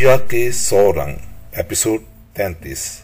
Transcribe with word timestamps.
یا 0.00 0.16
کے 0.28 0.50
سو 0.52 0.92
رنگ 0.92 1.14
ایپیسوڈ 1.52 2.00
تینتیس 2.34 3.00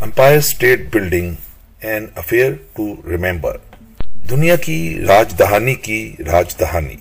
Empire 0.00 0.38
State 0.38 0.80
Building 0.92 1.34
an 1.80 2.06
affair 2.14 2.52
to 2.76 2.94
remember 3.10 3.56
دنیا 4.30 4.56
کی 4.56 4.98
راج 5.08 5.38
دہانی 5.38 5.74
کی 5.74 6.12
راج 6.26 6.60
دہانی 6.60 6.96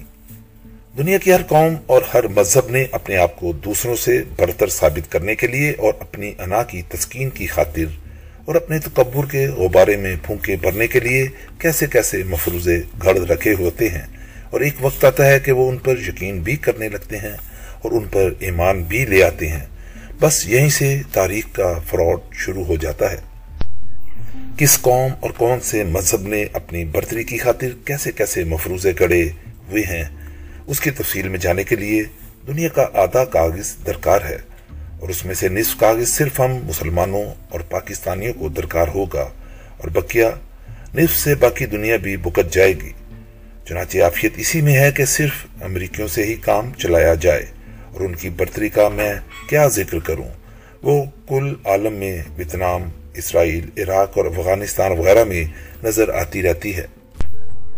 دنیا 0.98 1.18
کی 1.18 1.34
ہر 1.34 1.44
قوم 1.44 1.76
اور 1.86 2.02
ہر 2.14 2.28
مذہب 2.28 2.70
نے 2.70 2.86
اپنے 2.92 3.18
آپ 3.18 3.36
کو 3.36 3.52
دوسروں 3.52 3.96
سے 3.96 4.24
برتر 4.38 4.68
ثابت 4.68 5.12
کرنے 5.12 5.36
کے 5.36 5.48
لیے 5.48 5.74
اور 5.78 5.94
اپنی 6.00 6.34
انا 6.40 6.64
کی 6.64 6.82
تسکین 6.82 7.30
کی 7.30 7.48
خاطر 7.48 7.86
اور 8.46 8.56
اپنے 8.56 8.80
تکبر 8.80 9.26
کے 9.32 9.48
غبارے 9.48 9.98
میں 9.98 10.16
پھونکے 10.24 10.56
بھرنے 10.56 10.88
کے 10.88 11.00
لیے 11.00 11.28
کیسے 11.60 11.88
کیسے 11.88 12.24
مفروضے 12.24 12.82
گھڑ 13.02 13.18
رکھے 13.18 13.54
ہوتے 13.60 13.90
ہیں 13.90 14.06
اور 14.50 14.62
ایک 14.62 14.74
وقت 14.82 15.06
آتا 15.06 15.26
ہے 15.26 15.40
کہ 15.40 15.52
وہ 15.52 15.70
ان 15.70 15.78
پر 15.78 15.98
یقین 16.08 16.40
بھی 16.40 16.56
کرنے 16.56 16.90
لگتے 16.90 17.18
ہیں۔ 17.18 17.38
اور 17.82 17.92
ان 17.92 18.06
پر 18.12 18.34
ایمان 18.40 18.84
بھی 18.84 19.06
لے 19.06 19.24
آتے 19.24 19.48
ہیں۔ 19.50 19.66
بس 20.20 20.48
یہیں 20.48 20.70
سے 20.70 21.02
تاریخ 21.12 21.46
کا 21.52 21.74
فراڈ 21.90 22.34
شروع 22.34 22.64
ہو 22.64 22.76
جاتا 22.76 23.12
ہے۔ 23.12 23.18
کس 24.58 24.82
قوم 24.82 25.12
اور 25.20 25.30
کون 25.30 25.60
سے 25.60 25.84
مذہب 25.84 26.22
نے 26.22 26.46
اپنی 26.54 26.86
برتری 26.86 27.24
کی 27.24 27.38
خاطر 27.38 27.68
کیسے 27.86 28.12
کیسے 28.12 28.44
مفروضے 28.44 28.92
گڑے 29.00 29.30
ہوئے 29.72 29.84
ہیں، 29.84 30.04
اس 30.68 30.80
کی 30.80 30.92
تفصیل 30.92 31.28
میں 31.28 31.40
جانے 31.40 31.64
کے 31.64 31.76
لیے 31.76 32.04
دنیا 32.48 32.68
کا 32.68 32.86
آدھا 32.94 33.26
کاغذ 33.26 33.74
درکار 33.86 34.20
ہے۔ 34.30 34.38
اور 35.00 35.10
اس 35.10 35.26
میں 35.26 35.36
سے 35.36 35.48
نصف 35.50 35.80
کاغذ 35.80 36.10
صرف 36.10 36.40
ہم 36.40 36.56
مسلمانوں 36.64 37.26
اور 37.50 37.60
پاکستانیوں 37.60 38.34
کو 38.34 38.50
درکار 38.50 38.88
ہوگا۔ 38.88 39.30
اور 39.78 39.88
بکیا 39.88 40.30
نصف 40.96 41.18
سے 41.18 41.36
باقی 41.36 41.66
دنیا 41.66 41.98
بھی 41.98 42.18
بکت 42.18 42.54
جائے 42.54 42.74
گی۔ 42.74 42.92
چنانچہ 43.68 43.98
آفیت 43.98 44.32
اسی 44.38 44.62
میں 44.62 44.80
ہے 44.80 44.92
کہ 44.92 45.06
صرف 45.06 45.64
امریکیوں 45.64 46.08
سے 46.08 46.24
ہی 46.24 46.36
کام 46.36 46.72
چلایا 46.78 47.14
جائے۔ 47.14 47.46
اور 47.94 48.02
ان 48.02 48.16
کی 48.16 48.30
برتری 48.30 48.70
کا 48.70 48.90
میں 48.90 49.14
کیا 49.50 49.68
ذکر 49.68 50.00
کروں؟ 50.00 50.30
وہ 50.82 51.04
کل 51.28 51.54
عالم 51.66 51.94
میں 51.94 52.24
ویتنام، 52.38 52.90
اسرائیل، 53.14 53.70
عراق 53.78 54.18
اور 54.18 54.26
افغانستان 54.26 54.92
وغیرہ 54.92 55.24
میں 55.24 55.44
نظر 55.84 56.10
آتی 56.10 56.44
رہتی 56.44 56.76
ہے۔ 56.76 56.86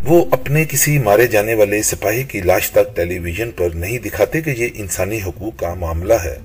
وہ 0.03 0.25
اپنے 0.31 0.65
کسی 0.65 0.99
مارے 0.99 1.27
جانے 1.27 1.53
والے 1.53 1.81
سپاہی 1.81 2.23
کی 2.23 2.41
لاش 2.41 2.71
تک 2.71 2.95
ٹیلی 2.95 3.19
ویژن 3.19 3.51
پر 3.51 3.69
نہیں 3.69 3.99
دکھاتے 3.99 4.41
کہ 4.41 4.49
یہ 4.49 4.67
انسانی 4.73 5.19
حقوق 5.27 5.59
کا 5.59 5.73
معاملہ 5.73 6.13
ہے۔ 6.13 6.35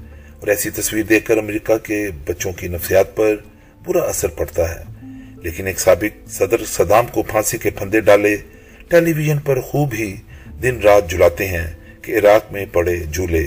اور 0.41 0.47
ایسی 0.47 0.71
تصویر 0.71 1.03
دیکھ 1.03 1.25
کر 1.25 1.39
امریکہ 1.39 1.77
کے 1.77 2.09
بچوں 2.27 2.53
کی 2.53 2.69
نفسیات 2.69 3.17
پر 3.17 3.37
برا 3.87 4.03
اثر 4.03 4.29
پڑتا 4.29 4.75
ہے۔ 4.75 4.83
لیکن 5.43 5.67
ایک 5.67 5.81
سابق 5.81 6.31
صدر 6.31 6.65
صدام 6.65 7.07
کو 7.07 7.23
پھانسی 7.23 7.59
کے 7.59 7.71
پھندے 7.71 8.01
ڈالے، 8.01 8.37
ٹیلی 8.89 9.13
ویژن 9.13 9.39
پر 9.39 9.61
خوب 9.61 9.95
ہی 9.99 10.17
دن 10.63 10.81
رات 10.81 11.11
جلاتے 11.11 11.49
ہیں۔ 11.49 11.67
کہ 12.05 12.19
عراق 12.19 12.53
میں 12.53 12.65
پڑے 12.73 12.97
جھولے۔ 13.13 13.47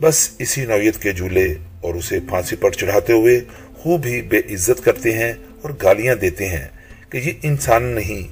بس 0.00 0.28
اسی 0.38 0.64
نوعیت 0.64 1.02
کے 1.02 1.12
جھولے 1.12 1.54
اور 1.80 1.94
اسے 1.94 2.20
پھانسی 2.20 2.56
پر 2.56 2.70
چڑھاتے 2.70 3.12
ہوئے 3.12 3.40
خوب 3.74 4.06
ہی 4.06 4.22
بے 4.22 4.38
عزت 4.38 4.84
کرتے 4.84 5.12
ہیں 5.12 5.32
اور 5.62 5.70
گالیاں 5.82 6.14
دیتے 6.14 6.48
ہیں 6.48 6.66
کہ 7.10 7.18
یہ 7.18 7.32
انسان 7.42 7.82
نہیں، 7.82 8.22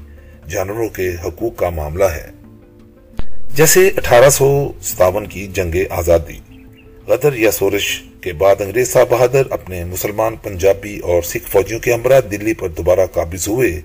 جانوروں 0.49 0.89
کے 0.89 1.11
حقوق 1.25 1.57
کا 1.57 1.71
معاملہ 1.71 2.05
ہے۔ 2.05 2.31
جیسے 3.55 3.89
اٹھارہ 3.89 4.31
سو 4.31 4.73
ستاون 4.83 5.27
کی 5.27 5.47
جنگ 5.47 5.75
آزادی، 5.91 6.39
غدر 7.07 7.33
یا 7.35 7.51
سورش 7.51 8.03
کے 8.21 8.33
بعد 8.33 8.61
انگریز 8.61 8.93
صاحب 8.93 9.09
بہادر 9.11 9.43
اپنے 9.51 9.85
مسلمان 9.85 10.37
پنجابی 10.37 10.99
اور 10.99 11.23
سکھ 11.23 11.51
فوجیوں 11.51 11.81
کے 11.81 11.93
ہمراہ 11.93 12.21
دلی 12.21 12.55
پر 12.55 12.69
دوبارہ 12.69 13.07
قابض 13.07 13.49
ہوئے 13.49 13.81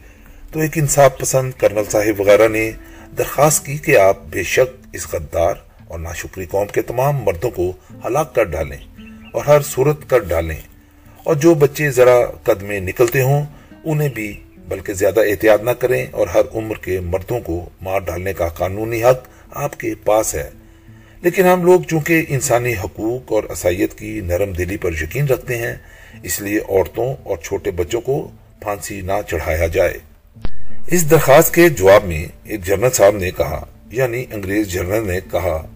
تو 0.51 0.59
ایک 0.59 0.77
انصاف 0.77 1.17
پسند 1.17 1.51
کرنل 1.57 1.89
صاحب 1.89 2.19
وغیرہ 2.19 2.47
نے 2.47 2.71
درخواست 3.17 3.65
کی 3.65 3.77
کہ 3.77 3.97
آپ 3.97 4.17
بے 4.29 4.43
شک 4.43 4.87
اس 4.93 5.07
غدار 5.13 5.53
اور 5.89 5.99
ناشکری 5.99 6.45
قوم 6.45 6.67
کے 6.67 6.81
تمام 6.81 7.15
مردوں 7.23 7.51
کو 7.51 7.73
ہلاک 8.05 8.35
کر 8.35 8.43
ڈالیں 8.43 8.77
اور 9.33 9.45
ہر 9.47 9.61
صورت 9.61 10.09
کر 10.09 10.19
ڈالیں۔ 10.19 10.57
اور 11.23 11.35
جو 11.35 11.53
بچے 11.53 11.91
ذرا 11.91 12.25
قد 12.43 12.61
میں 12.61 12.79
نکلتے 12.79 13.21
ہوں، 13.21 13.45
انہیں 13.83 14.09
بھی 14.09 14.41
بلکہ 14.67 14.93
زیادہ 14.93 15.19
احتیاط 15.19 15.63
نہ 15.63 15.69
کریں 15.69 16.05
اور 16.11 16.27
ہر 16.27 16.41
عمر 16.53 16.75
کے 16.75 16.99
مردوں 16.99 17.39
کو 17.39 17.69
مار 17.81 17.99
ڈالنے 17.99 18.33
کا 18.33 18.47
قانونی 18.47 19.03
حق 19.03 19.27
آپ 19.51 19.79
کے 19.79 19.93
پاس 19.95 20.35
ہے۔ 20.35 20.49
لیکن 21.21 21.45
ہم 21.45 21.65
لوگ 21.65 21.81
چونکہ 21.81 22.25
انسانی 22.29 22.73
حقوق 22.73 23.31
اور 23.31 23.43
اسائیت 23.43 23.93
کی 23.93 24.21
نرم 24.21 24.51
دلی 24.51 24.77
پر 24.77 24.91
یقین 25.01 25.27
رکھتے 25.27 25.57
ہیں، 25.57 25.75
اس 26.23 26.41
لیے 26.41 26.59
عورتوں 26.69 27.15
اور 27.23 27.37
چھوٹے 27.37 27.71
بچوں 27.71 28.01
کو 28.01 28.31
پھانسی 28.61 29.01
نہ 29.01 29.11
چڑھایا 29.29 29.67
جائے۔ 29.67 29.97
اس 30.87 31.11
درخواست 31.11 31.53
کے 31.53 31.69
جواب 31.69 32.03
میں 32.03 32.25
ایک 32.43 32.65
جنرل 32.65 32.89
صاحب 32.89 33.15
نے 33.15 33.31
کہا 33.31 33.65
یعنی 33.91 34.25
انگریز 34.31 34.67
جنرل 34.67 35.07
نے 35.07 35.19
کہا 35.31 35.67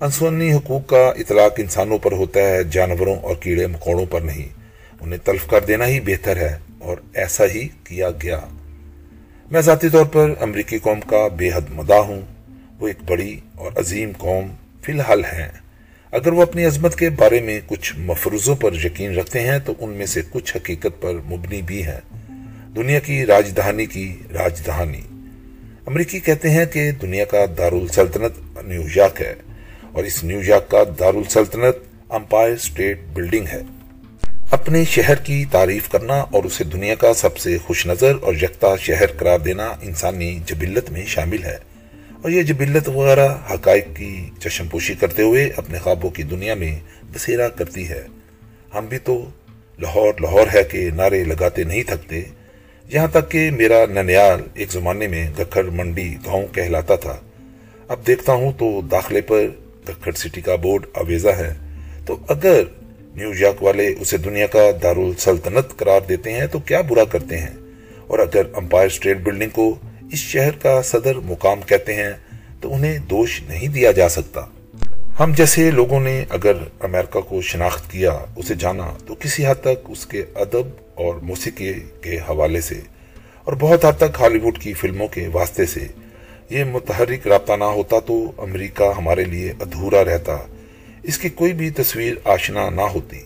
انسانی 0.00 0.52
حقوق 0.52 0.86
کا 0.86 1.08
اطلاق 1.08 1.52
انسانوں 1.58 1.98
پر 1.98 2.12
ہوتا 2.12 2.40
ہے، 2.40 2.64
جانوروں 2.64 3.16
اور 3.16 3.36
کیڑے 3.36 3.66
مکوڑوں 3.66 4.06
پر 4.10 4.20
نہیں۔ 4.20 4.48
انہیں 5.00 5.18
تلف 5.24 5.46
کر 5.46 5.60
دینا 5.60 5.86
ہی 5.86 6.00
بہتر 6.00 6.36
ہے 6.36 6.58
اور 6.78 6.96
ایسا 7.14 7.44
ہی 7.46 7.68
کیا 7.84 8.10
گیا۔ 8.10 8.40
میں 9.50 9.60
ذاتی 9.60 9.88
طور 9.88 10.04
پر 10.04 10.34
امریکی 10.40 10.78
قوم 10.78 11.00
کا 11.00 11.28
بے 11.28 11.50
حد 11.54 11.60
مداح 11.70 11.98
ہوں۔ 11.98 12.20
وہ 12.80 12.88
ایک 12.88 12.96
بڑی 13.06 13.40
اور 13.54 13.72
عظیم 13.76 14.12
قوم 14.18 14.46
فی 14.82 14.92
الحال 14.92 15.24
ہیں۔ 15.24 15.48
اگر 16.12 16.32
وہ 16.32 16.42
اپنی 16.42 16.64
عظمت 16.64 16.96
کے 16.96 17.10
بارے 17.10 17.40
میں 17.40 17.60
کچھ 17.66 17.92
مفروضوں 17.98 18.56
پر 18.56 18.74
یقین 18.84 19.18
رکھتے 19.18 19.40
ہیں، 19.40 19.58
تو 19.58 19.74
ان 19.78 19.90
میں 19.90 20.06
سے 20.06 20.22
کچھ 20.30 20.56
حقیقت 20.56 21.00
پر 21.00 21.14
مبنی 21.14 21.62
بھی 21.62 21.86
ہیں۔ 21.86 22.00
دنیا 22.76 22.98
کی 22.98 23.26
راجدھانی 23.26 23.86
کی 23.86 24.16
راجدھانی۔ 24.32 25.00
امریکی 25.86 26.20
کہتے 26.20 26.50
ہیں 26.50 26.64
کہ 26.66 26.90
دنیا 26.90 27.24
کا 27.24 27.44
دارالسلطنت 27.58 28.62
نیو 28.64 28.82
یارک 28.96 29.20
ہے۔ 29.20 29.34
اور 29.98 30.06
اس 30.06 30.24
نیو 30.24 30.40
یارک 30.44 30.70
کا 30.70 30.82
دارالسلطنت 30.98 31.76
امپائر 32.08 32.52
اسٹیٹ 32.52 33.00
بلڈنگ 33.12 33.46
ہے۔ 33.52 33.62
اپنے 34.50 34.84
شہر 34.84 35.14
کی 35.14 35.44
تعریف 35.50 35.88
کرنا 35.88 36.14
اور 36.14 36.44
اسے 36.44 36.64
دنیا 36.64 36.94
کا 36.94 37.14
سب 37.14 37.38
سے 37.38 37.58
خوش 37.58 37.86
نظر 37.86 38.12
اور 38.22 38.34
یکتا 38.34 38.76
شہر 38.76 39.06
قرار 39.06 39.38
دینا 39.38 39.74
انسانی 39.82 40.40
جبلت 40.46 40.90
میں 40.90 41.06
شامل 41.06 41.44
ہے۔ 41.44 41.56
اور 42.22 42.30
یہ 42.30 42.42
جبلت 42.42 42.88
وغیرہ 42.88 43.28
حقائق 43.50 43.84
کی 43.96 44.30
چشم 44.40 44.68
پوشی 44.68 44.94
کرتے 44.94 45.22
ہوئے 45.22 45.50
اپنے 45.56 45.78
خوابوں 45.78 46.10
کی 46.10 46.22
دنیا 46.22 46.54
میں 46.54 46.78
بسیرا 47.14 47.48
کرتی 47.48 47.88
ہے۔ 47.88 48.06
ہم 48.74 48.86
بھی 48.86 48.98
تو 48.98 49.24
لاہور 49.78 50.14
لاہور 50.20 50.46
ہے 50.54 50.64
کہ 50.64 50.90
نعرے 50.94 51.24
لگاتے 51.24 51.64
نہیں 51.64 51.82
تھکتے۔ 51.82 52.22
یہاں 52.88 53.06
تک 53.06 53.30
کہ 53.30 53.50
میرا 53.50 53.86
ننیال 53.86 54.40
ایک 54.54 54.72
زمانے 54.72 55.06
میں 55.06 55.30
گکھڑ 55.38 55.64
منڈی 55.64 56.16
گاؤں 56.26 56.46
کہلاتا 56.52 56.96
تھا۔ 56.96 57.16
اب 57.88 58.06
دیکھتا 58.06 58.32
ہوں 58.32 58.52
تو 58.58 58.80
داخلے 58.80 59.20
پر 59.20 59.46
گکھڑ 59.88 60.12
سٹی 60.12 60.40
کا 60.40 60.56
بورڈ 60.56 60.86
آویزہ 60.94 61.28
ہے۔ 61.28 61.52
تو 62.06 62.16
اگر 62.28 62.62
نیو 63.14 63.30
یارک 63.38 63.62
والے 63.62 63.94
اسے 64.00 64.16
دنیا 64.16 64.46
کا 64.46 64.70
دارالسلطنت 64.82 65.76
قرار 65.76 66.00
دیتے 66.08 66.32
ہیں، 66.32 66.46
تو 66.46 66.58
کیا 66.58 66.80
برا 66.80 67.04
کرتے 67.04 67.38
ہیں؟ 67.38 67.54
اور 68.06 68.18
اگر 68.18 68.42
امپائر 68.54 68.86
اسٹیٹ 68.86 69.16
بلڈنگ 69.16 69.50
کو 69.50 69.74
اس 70.12 70.18
شہر 70.18 70.50
کا 70.50 70.82
صدر 70.82 71.16
مقام 71.24 71.60
کہتے 71.60 71.94
ہیں، 71.94 72.12
تو 72.60 72.74
انہیں 72.74 72.98
دوش 72.98 73.42
نہیں 73.48 73.68
دیا 73.68 73.90
جا 73.92 74.08
سکتا۔ 74.08 74.46
ہم 75.20 75.32
جیسے 75.36 75.70
لوگوں 75.70 76.00
نے 76.00 76.24
اگر 76.28 76.52
امریکہ 76.80 77.20
کو 77.20 77.40
شناخت 77.42 77.90
کیا، 77.90 78.18
اسے 78.36 78.54
جانا، 78.54 78.92
تو 79.06 79.14
کسی 79.14 79.46
حد 79.46 79.60
تک 79.60 79.86
اس 79.88 80.06
کے 80.06 80.24
ادب 80.34 80.66
اور 80.94 81.14
موسیقی 81.14 81.72
کے 82.02 82.16
حوالے 82.16 82.60
سے، 82.60 82.80
اور 83.44 83.52
بہت 83.52 83.84
حد 83.84 83.98
تک 83.98 84.20
ہالی 84.20 84.38
ووڈ 84.38 84.58
کی 84.58 84.72
فلموں 84.72 85.08
کے 85.08 85.28
واسطے 85.32 85.66
سے۔ 85.66 85.86
یہ 86.50 86.64
متحرک 86.64 87.26
رابطہ 87.26 87.52
نہ 87.52 87.64
ہوتا 87.64 87.98
تو 88.00 88.32
امریکہ 88.38 88.92
ہمارے 88.96 89.24
لیے 89.24 89.52
ادھورا 89.60 90.04
رہتا۔ 90.04 90.36
اس 91.02 91.18
کی 91.18 91.28
کوئی 91.28 91.52
بھی 91.52 91.70
تصویر 91.70 92.14
آشنا 92.24 92.70
نہ 92.70 92.80
ہوتی۔ 92.80 93.20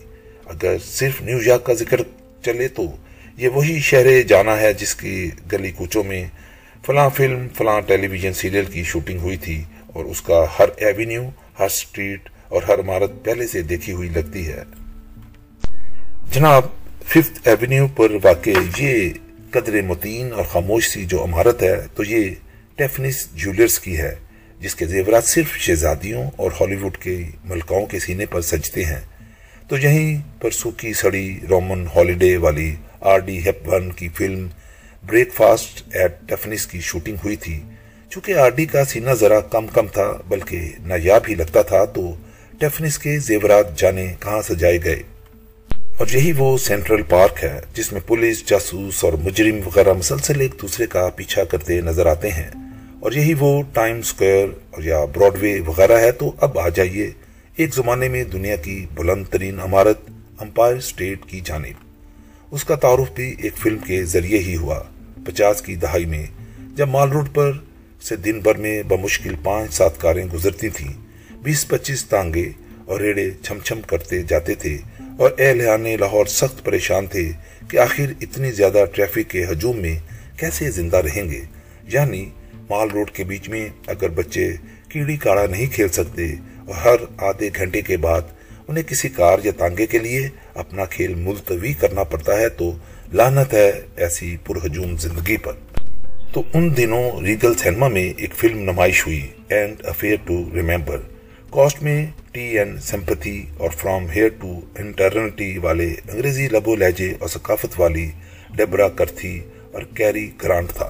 اگر 0.46 0.76
صرف 0.84 1.22
نیو 1.22 1.38
یارک 1.42 1.64
کا 1.64 1.72
ذکر 1.72 2.00
چلے 2.44 2.68
تو 2.68 2.82
یہ 3.36 3.48
وہی 3.48 3.80
شہر 3.80 4.22
جانا 4.22 4.60
ہے 4.60 4.72
جس 4.72 4.94
کی 4.94 5.30
گلی 5.52 5.70
کوچوں 5.70 6.04
میں 6.04 6.26
فلاں 6.86 7.10
فلم، 7.10 7.48
فلاں 7.54 7.80
ٹیلی 7.80 8.06
ویژن 8.06 8.32
سیریل 8.32 8.64
کی 8.64 8.82
شوٹنگ 8.84 9.18
ہوئی 9.18 9.36
تھی 9.36 9.64
اور 9.86 10.04
اس 10.04 10.22
کا 10.22 10.46
ہر 10.58 10.68
ایوینیو 10.76 11.22
ہر 11.58 11.68
سٹریٹ 11.68 12.28
اور 12.48 12.62
ہر 12.62 12.78
عمارت 12.78 13.10
پہلے 13.24 13.46
سے 13.46 13.62
دیکھی 13.62 13.92
ہوئی 13.92 14.08
لگتی 14.08 14.48
ہے۔ 14.48 14.62
جناب، 16.30 16.62
ففتھ 17.04 17.48
ایونیو 17.48 17.86
پر 17.96 18.12
واقع 18.22 18.50
یہ 18.78 19.10
قدر 19.50 19.82
متین 19.82 20.32
اور 20.32 20.44
خاموش 20.44 20.88
سی 20.88 21.04
جو 21.04 21.24
عمارت 21.24 21.62
ہے 21.62 21.74
تو 21.94 22.04
یہ 22.04 22.30
ٹیفنس 22.76 23.26
جولرز 23.34 23.78
کی 23.78 23.98
ہے، 23.98 24.14
جس 24.60 24.74
کے 24.74 24.86
زیورات 24.86 25.24
صرف 25.24 25.56
شہزادیوں 25.56 26.30
اور 26.36 26.50
ہالی 26.60 26.76
ووڈ 26.76 26.96
کے 26.96 27.24
ملکاؤں 27.44 27.86
کے 27.86 27.98
سینے 27.98 28.26
پر 28.26 28.40
سجتے 28.40 28.84
ہیں۔ 28.84 29.00
تو 29.68 29.76
یہیں 29.76 30.42
پر 30.42 30.50
سوکی 30.50 30.92
سڑی 30.92 31.40
رومن 31.50 31.86
ہالیڈے 31.96 32.36
والی 32.36 32.74
آر 33.00 33.18
ڈی 33.18 33.38
ہیپ 33.46 33.68
ون 33.68 33.92
کی 33.92 34.08
film 34.08 34.46
break 35.06 35.34
fast 35.34 35.96
at 35.96 36.16
Tiffany's 36.28 36.66
کی 36.66 36.80
شوٹنگ 36.80 37.16
ہوئی 37.24 37.36
تھی۔ 37.36 37.60
چونکہ 38.10 38.34
آر 38.34 38.50
ڈی 38.50 38.66
کا 38.66 38.84
سینہ 38.84 39.10
ذرا 39.10 39.40
کم 39.40 39.66
کم 39.66 39.86
تھا، 39.86 40.12
بلکہ 40.28 40.72
نایاب 40.80 41.22
ہی 41.28 41.34
لگتا 41.34 41.62
تھا، 41.62 41.84
تو 41.84 42.14
ٹیفنس 42.58 42.98
کے 42.98 43.18
زیورات 43.18 43.78
جانے 43.78 44.14
کہاں 44.20 44.42
سجائے 44.42 44.78
گئے؟ 44.84 45.02
اور 45.98 46.06
یہی 46.12 46.32
وہ 46.38 46.58
سینٹرل 46.58 47.02
پارک 47.02 47.44
ہے 47.44 47.60
جس 47.74 47.92
میں 47.92 48.00
پولیس، 48.06 48.46
جاسوس 48.46 49.04
اور 49.04 49.12
مجرم 49.12 49.56
وغیرہ 49.66 49.92
مسلسل 49.92 50.40
ایک 50.40 50.54
دوسرے 50.62 50.86
کا 50.86 51.08
پیچھا 51.16 51.44
کرتے 51.44 51.80
نظر 51.80 52.06
آتے 52.06 52.30
ہیں۔ 52.30 52.50
اور 53.00 53.12
یہی 53.12 53.34
وہ 53.38 53.62
ٹائم 53.72 54.02
سکوئر 54.02 54.46
اور 54.70 54.82
یا 54.82 55.04
براڈ 55.04 55.32
وے 55.40 55.60
وغیرہ 55.60 55.98
ہے 55.98 56.12
تو 56.12 56.32
اب 56.40 56.58
آ 56.58 56.68
جائیے 56.68 57.10
ایک 57.56 57.74
زمانے 57.74 58.08
میں 58.08 58.24
دنیا 58.24 58.56
کی 58.56 58.86
بلند 58.94 59.24
ترین 59.30 59.60
عمارت، 59.60 59.98
امپائر 60.38 60.80
سٹیٹ 60.80 61.18
کی 61.26 61.40
جانب۔ 61.44 61.86
اس 62.50 62.64
کا 62.64 62.74
تعارف 62.74 63.12
بھی 63.14 63.34
ایک 63.38 63.56
فلم 63.56 63.78
کے 63.78 64.04
ذریعے 64.04 64.38
ہی 64.38 64.56
ہوا۔ 64.56 64.82
پچاس 65.26 65.62
کی 65.62 65.74
دہائی 65.74 66.04
میں 66.04 66.26
جب 66.74 66.88
مال 66.88 67.10
روڈ 67.10 67.28
پر 67.34 67.52
سے 68.02 68.16
دن 68.16 68.40
بھر 68.40 68.54
میں 68.54 68.82
بمشکل 68.82 69.34
پانچ 69.42 69.74
سات 69.74 70.00
کاریں 70.00 70.26
گزرتی 70.32 70.68
تھیں، 70.68 70.92
بیس 71.42 71.68
پچیس 71.68 72.04
تانگے 72.04 72.50
ریڑے 72.98 73.30
چھم 73.42 73.58
چھم 73.58 73.80
کرتے 73.80 74.22
جاتے 74.22 74.54
تھے 74.54 74.78
اور 75.18 75.30
اہلیان 75.38 75.86
لاہور 76.00 76.26
سخت 76.26 76.64
پریشان 76.64 77.06
تھے 77.06 77.30
کہ 77.68 77.78
آخر 77.78 78.12
اتنی 78.20 78.50
زیادہ 78.50 78.84
ٹریفک 78.94 79.30
کے 79.30 79.44
ہجوم 79.44 79.76
میں 79.76 79.96
کیسے 80.38 80.70
زندہ 80.70 80.96
رہیں 80.96 81.30
گے؟ 81.30 81.40
یعنی 81.82 82.30
مال 82.70 82.88
روڈ 82.90 83.10
کے 83.10 83.24
بیچ 83.24 83.48
میں 83.48 83.68
اگر 83.86 84.08
بچے 84.08 84.52
کیڑی 84.88 85.16
کاڑا 85.16 85.46
نہیں 85.46 85.66
کھیل 85.66 85.88
سکتے 85.88 86.24
اور 86.58 86.74
ہر 86.74 86.96
آدھے 87.16 87.50
گھنٹے 87.56 87.82
کے 87.82 87.96
بعد 87.96 88.22
انہیں 88.68 88.84
کسی 88.84 89.08
کار 89.08 89.38
یا 89.44 89.52
تانگے 89.56 89.86
کے 89.86 89.98
لیے 89.98 90.28
اپنا 90.54 90.84
کھیل 90.84 91.14
ملتوی 91.14 91.72
کرنا 91.72 92.02
پڑتا 92.02 92.40
ہے 92.40 92.48
تو 92.48 92.72
لانت 93.12 93.54
ہے 93.54 93.72
ایسی 93.96 94.36
پرہجوم 94.46 94.96
زندگی 94.96 95.36
پر۔ 95.36 95.52
تو 96.32 96.42
ان 96.54 96.76
دنوں 96.76 97.20
ریگل 97.20 97.54
سینما 97.54 97.88
میں 97.88 98.12
ایک 98.16 98.34
فلم 98.34 98.58
نمائش 98.58 99.06
ہوئی، 99.06 99.26
an 99.48 99.86
affair 99.86 100.16
to 100.24 100.44
remember. 100.54 101.00
Cast 101.50 101.82
میں 101.82 102.06
ٹی 102.32 102.58
این 102.58 102.78
سمپتھی 102.80 103.46
اور 103.58 103.70
فرام 103.70 104.10
ہیئر 104.10 104.28
ٹو 104.40 104.60
انٹرنٹی 104.78 105.58
والے 105.58 105.94
انگریزی 106.08 106.48
لبو 106.48 106.76
لہجے 106.76 107.14
اور 107.18 107.28
ثقافت 107.28 107.80
والی 107.80 108.10
ڈیبرا 108.56 108.88
کرتھی 108.88 109.40
اور 109.72 109.82
کیری 109.82 110.30
گرانٹ 110.42 110.70
تھا۔ 110.70 110.88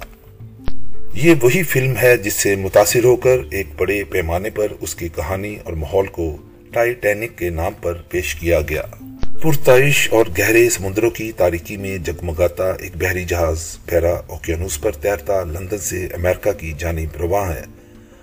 یہ 1.14 1.34
وہی 1.42 1.62
فلم 1.62 1.94
ہے 2.02 2.16
جس 2.16 2.34
سے 2.34 2.56
متاثر 2.56 3.04
ہو 3.04 3.16
کر 3.16 3.38
ایک 3.50 3.66
بڑے 3.76 4.04
پیمانے 4.04 4.50
پر 4.50 4.66
اس 4.80 4.94
کی 4.94 5.08
کہانی 5.08 5.56
اور 5.64 5.72
ماحول 5.72 6.06
کو 6.06 6.36
ٹائٹینک 6.72 7.38
کے 7.38 7.50
نام 7.50 7.72
پر 7.80 8.02
پیش 8.08 8.34
کیا 8.34 8.60
گیا۔ 8.60 8.82
پرتعش 9.42 10.08
اور 10.12 10.26
گہرے 10.38 10.70
سمندروں 10.70 11.10
کی 11.10 11.32
تاریکی 11.32 11.76
میں 11.76 11.98
جگمگاتا 11.98 12.70
ایک 12.70 12.96
بحری 12.96 13.24
جہاز 13.24 13.64
پیرا 13.86 14.12
اوکیانوس 14.12 14.80
پر 14.80 14.92
تیرتا 14.92 15.44
لندن 15.44 15.78
سے 15.78 16.06
امریکہ 16.06 16.52
کی 16.52 16.72
جانب 16.78 17.16
رواں 17.16 17.52
ہے 17.52 17.62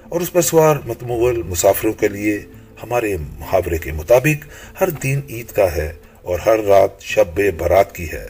اور 0.10 0.22
اس 0.22 0.34
پر 0.34 0.42
سوار 0.42 0.76
متمول 0.86 1.42
مسافروں 1.44 1.94
کے 1.94 2.08
لیے 2.08 2.42
ہمارے 2.84 3.16
محاورے 3.40 3.78
کے 3.78 3.92
مطابق 3.92 4.46
ہر 4.82 4.90
دن 5.04 5.20
عید 5.30 5.52
کا 5.52 5.76
ہے 5.76 5.92
اور 6.22 6.40
ہر 6.40 6.60
رات 6.60 7.02
شب 7.04 7.40
برات 7.58 7.96
کی 7.96 8.12
ہے۔ 8.12 8.28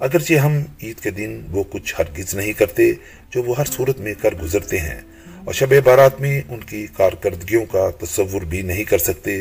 اگرچہ 0.00 0.34
ہم 0.34 0.62
عید 0.82 1.00
کے 1.00 1.10
دن 1.10 1.40
وہ 1.50 1.62
کچھ 1.70 1.94
ہرگز 1.98 2.34
نہیں 2.34 2.52
کرتے 2.52 2.92
جو 3.30 3.42
وہ 3.42 3.54
ہر 3.58 3.64
صورت 3.64 4.00
میں 4.00 4.14
کر 4.14 4.34
گزرتے 4.34 4.78
ہیں، 4.80 5.00
اور 5.44 5.54
شب 5.54 5.72
بارات 5.84 6.20
میں 6.20 6.40
ان 6.48 6.60
کی 6.60 6.86
کارکردگیوں 6.96 7.64
کا 7.66 7.88
تصور 8.00 8.42
بھی 8.42 8.62
نہیں 8.62 8.84
کر 8.84 8.98
سکتے 8.98 9.40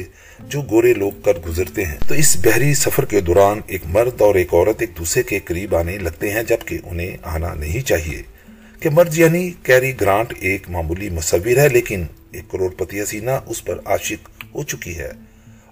جو 0.51 0.61
گورے 0.61 0.93
لوگ 0.93 1.19
کر 1.25 1.39
گزرتے 1.39 1.85
ہیں۔ 1.85 1.97
تو 2.07 2.13
اس 2.13 2.35
بحری 2.43 2.73
سفر 2.73 3.05
کے 3.05 3.19
دوران 3.21 3.59
ایک 3.67 3.85
مرد 3.85 4.21
اور 4.21 4.35
ایک 4.35 4.53
عورت 4.53 4.81
ایک 4.81 4.97
دوسرے 4.97 5.23
کے 5.23 5.39
قریب 5.45 5.75
آنے 5.75 5.97
لگتے 5.97 6.31
ہیں 6.31 6.43
جبکہ 6.43 6.77
انہیں 6.83 7.17
آنا 7.23 7.53
نہیں 7.53 7.87
چاہیے۔ 7.87 8.21
کہ 8.79 8.89
مرد 8.89 9.17
یعنی 9.17 9.49
کیری 9.63 9.91
گرانٹ 10.01 10.33
ایک 10.39 10.69
معمولی 10.69 11.09
مصور 11.09 11.57
ہے، 11.57 11.67
لیکن 11.69 12.05
ایک 12.31 12.49
کروڑ 12.51 12.69
پتی 12.69 13.01
حسینہ 13.01 13.31
اس 13.45 13.63
پر 13.65 13.79
عاشق 13.85 14.29
ہو 14.55 14.63
چکی 14.63 14.97
ہے 14.99 15.11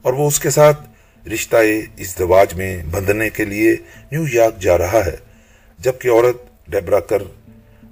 اور 0.01 0.13
وہ 0.13 0.27
اس 0.27 0.39
کے 0.39 0.49
ساتھ 0.49 0.89
رشتہ 1.29 1.55
ازدواج 1.99 2.53
میں 2.53 2.83
بندھنے 2.91 3.29
کے 3.29 3.45
لیے 3.45 3.75
نیو 4.11 4.25
یارک 4.33 4.61
جا 4.61 4.77
رہا 4.77 5.05
ہے، 5.05 5.15
جبکہ 5.79 6.07
عورت 6.07 6.67
ڈیبرا 6.67 6.99
کر 6.99 7.21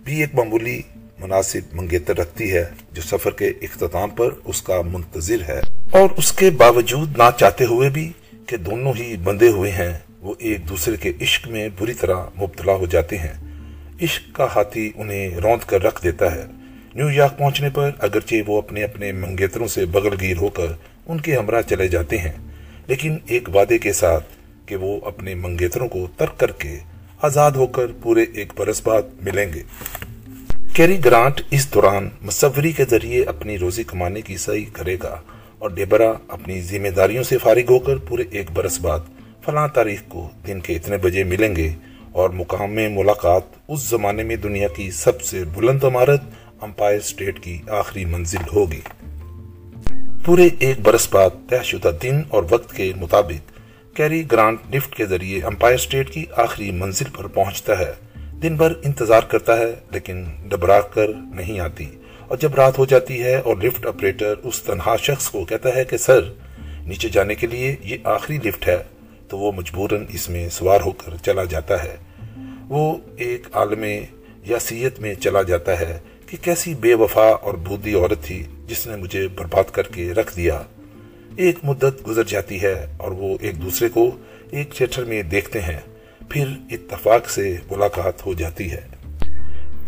بھی 0.04 0.20
ایک 0.20 0.36
معمولی 0.36 0.82
مناسب 1.20 1.60
منگیتر 1.74 2.18
رکھتی 2.18 2.54
ہے 2.54 2.66
جو 2.92 3.02
سفر 3.02 3.32
کے 3.32 3.48
اختتام 3.48 4.10
پر 4.10 4.30
اس 4.46 4.62
کا 4.62 4.82
منتظر 4.82 5.38
ہے۔ 5.48 5.62
اور 5.92 6.10
اس 6.18 6.32
کے 6.32 6.50
باوجود 6.50 7.18
نہ 7.18 7.24
چاہتے 7.40 7.66
ہوئے 7.66 7.90
بھی 7.90 8.12
کہ 8.46 8.58
دونوں 8.58 8.94
ہی 8.98 9.18
بندے 9.18 9.48
ہوئے 9.48 9.72
ہیں، 9.72 10.00
وہ 10.20 10.34
ایک 10.40 10.70
دوسرے 10.70 10.96
کے 10.96 11.12
عشق 11.22 11.48
میں 11.48 11.70
بری 11.80 11.94
طرح 11.94 12.26
مبتلا 12.38 12.74
ہو 12.74 12.86
جاتے 12.86 13.18
ہیں۔ 13.18 13.34
عشق 14.02 14.36
کا 14.36 14.48
ہاتھی 14.56 14.92
انہیں 14.96 15.30
روند 15.30 15.68
کر 15.68 15.84
رکھ 15.84 16.04
دیتا 16.04 16.36
ہے۔ 16.36 16.46
نیو 16.98 17.10
یارک 17.12 17.38
پہنچنے 17.38 17.70
پر 17.70 17.90
اگرچہ 18.00 18.36
وہ 18.48 18.58
اپنے 18.58 18.84
اپنے 18.84 19.12
منگیتروں 19.12 19.68
سے 19.68 19.86
بغل 19.86 20.16
گیر 20.22 20.38
ہو 20.38 20.48
کر 20.50 20.68
ان 21.08 21.20
کے 21.20 21.36
ہمراہ 21.38 21.62
چلے 21.62 21.88
جاتے 21.88 22.18
ہیں، 22.18 22.32
لیکن 22.88 23.18
ایک 23.28 23.50
وعدے 23.56 23.78
کے 23.78 23.94
ساتھ 23.94 24.26
کہ 24.66 24.76
وہ 24.76 25.00
اپنے 25.06 25.36
منگیتروں 25.36 25.88
کو 25.88 26.06
ترک 26.18 26.40
کر 26.40 26.52
کے 26.52 26.78
آزاد 27.22 27.52
ہو 27.52 27.68
کر 27.68 27.92
پورے 28.02 28.26
ایک 28.34 28.54
برس 28.58 28.82
بعد 28.86 29.02
ملیں 29.22 29.54
گے۔ 29.54 29.62
کیری 30.74 30.98
گرانٹ 31.06 31.42
اس 31.52 31.74
دوران 31.74 32.10
مصوری 32.22 32.72
کے 32.72 32.86
ذریعے 32.90 33.22
اپنی 33.24 33.58
روزی 33.58 33.84
کمانے 33.84 34.22
کی 34.22 34.38
صحیح 34.38 34.66
کرے 34.74 34.98
گا 35.04 35.16
اور 35.60 35.70
ڈیبرا 35.70 36.12
اپنی 36.28 36.62
ذمہ 36.62 36.90
داریوں 36.96 37.24
سے 37.24 37.38
فارغ 37.38 37.72
ہو 37.72 37.80
کر 37.80 37.98
پورے 37.98 38.24
ایک 38.32 38.52
برس 38.54 38.80
بعد 38.82 39.00
فلاں 39.46 39.68
تاریخ 39.68 40.02
کو 40.08 40.30
دن 40.48 40.60
کے 40.60 40.74
اتنے 40.74 40.98
بجے 40.98 41.24
ملیں 41.24 41.56
گے 41.56 41.70
اور 42.12 42.30
مقام 42.30 42.72
میں 42.72 42.90
ملاقات 42.90 43.56
اس 43.68 43.90
زمانے 43.90 44.24
میں 44.24 44.36
دنیا 44.36 44.68
کی 44.68 44.90
سب 44.92 45.22
سے 45.22 45.44
بلند 45.54 45.84
عمارت 45.84 46.22
امپائر 46.62 47.00
سٹیٹ 47.00 47.40
کی 47.40 47.62
آخری 47.70 48.06
منزل 48.06 48.56
ہوگی۔ 48.56 48.82
پورے 50.26 50.50
ایک 50.60 50.80
برس 50.80 51.08
بعد 51.12 51.30
طے 51.50 51.58
شدہ 51.64 51.92
دن 52.04 52.22
اور 52.28 52.44
وقت 52.50 52.74
کے 52.76 52.94
مطابق 52.96 53.52
کیری 53.96 54.24
گرانٹ 54.32 54.76
لفٹ 54.76 54.96
کے 54.96 55.06
ذریعے 55.06 55.42
امپائر 55.42 55.78
سٹیٹ 55.78 56.10
کی 56.10 56.26
آخری 56.36 56.72
منزل 56.72 57.06
پر 57.18 57.28
پہنچتا 57.28 57.80
ہے۔ 57.80 57.94
دن 58.44 58.56
بھر 58.56 58.74
انتظار 58.84 59.22
کرتا 59.22 59.58
ہے، 59.58 59.76
لیکن 59.92 60.26
ڈبرا 60.46 60.82
کر 60.82 61.08
نہیں 61.08 61.60
آتی۔ 61.60 61.86
اور 62.28 62.38
جب 62.38 62.56
رات 62.56 62.78
ہو 62.78 62.86
جاتی 62.86 63.24
ہے 63.24 63.36
اور 63.36 63.58
لفٹ 63.58 63.86
آپریٹر 63.86 64.34
اس 64.44 64.62
تنہا 64.62 64.96
شخص 64.98 65.30
کو 65.30 65.46
کہتا 65.46 65.76
ہے 65.76 65.84
کہ، 65.84 65.98
سر، 65.98 66.34
نیچے 66.82 67.10
جانے 67.10 67.36
کے 67.36 67.48
لیے 67.48 67.76
یہ 67.84 67.98
آخری 68.04 68.38
لفٹ 68.38 68.68
ہے۔ 68.68 68.78
تو 69.28 69.38
وہ 69.38 69.52
مجبوراً 69.52 70.06
اس 70.10 70.30
میں 70.30 70.50
سوار 70.50 70.82
ہو 70.86 70.92
کر 70.92 71.12
چلا 71.26 71.44
جاتا 71.44 71.84
ہے۔ 71.84 71.96
وہ 72.70 72.98
ایک 73.18 73.48
عالم 73.54 73.84
یاسیت 74.46 75.00
میں 75.00 75.14
چلا 75.14 75.42
جاتا 75.42 75.80
ہے۔ 75.80 76.00
کہ 76.28 76.38
کیسی 76.42 76.74
بے 76.74 76.94
وفا 76.94 77.30
اور 77.30 77.54
بودی 77.54 77.94
عورت 77.94 78.24
تھی 78.24 78.44
جس 78.68 78.88
نے 78.88 78.96
مجھے 78.96 79.28
برباد 79.28 79.64
کر 79.72 79.84
کے 79.84 80.12
رکھ 80.12 80.38
دیا۔ 80.38 80.62
ایک 81.36 81.56
مدت 81.64 82.08
گزر 82.08 82.24
جاتی 82.24 82.62
ہے 82.62 82.86
اور 82.98 83.12
وہ 83.12 83.38
ایک 83.42 83.62
دوسرے 83.62 83.90
کو 83.90 84.18
ایک 84.52 84.74
تھیٹر 84.74 85.04
میں 85.04 85.24
دیکھتے 85.24 85.62
ہیں۔ 85.62 85.80
پھر 86.30 86.46
اتفاق 86.72 87.30
سے 87.30 87.58
ملاقات 87.72 88.26
ہو 88.26 88.34
جاتی 88.34 88.72
ہے۔ 88.72 88.82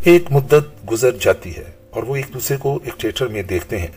ایک 0.03 0.23
مدت 0.29 0.91
گزر 0.91 1.11
جاتی 1.19 1.57
ہے 1.57 1.63
اور 1.89 2.03
وہ 2.03 2.15
ایک 2.15 2.25
دوسرے 2.33 2.57
کو 2.57 2.79
ایک 2.83 2.99
تھیٹر 2.99 3.27
میں 3.27 3.41
دیکھتے 3.41 3.79
ہیں۔ 3.79 3.87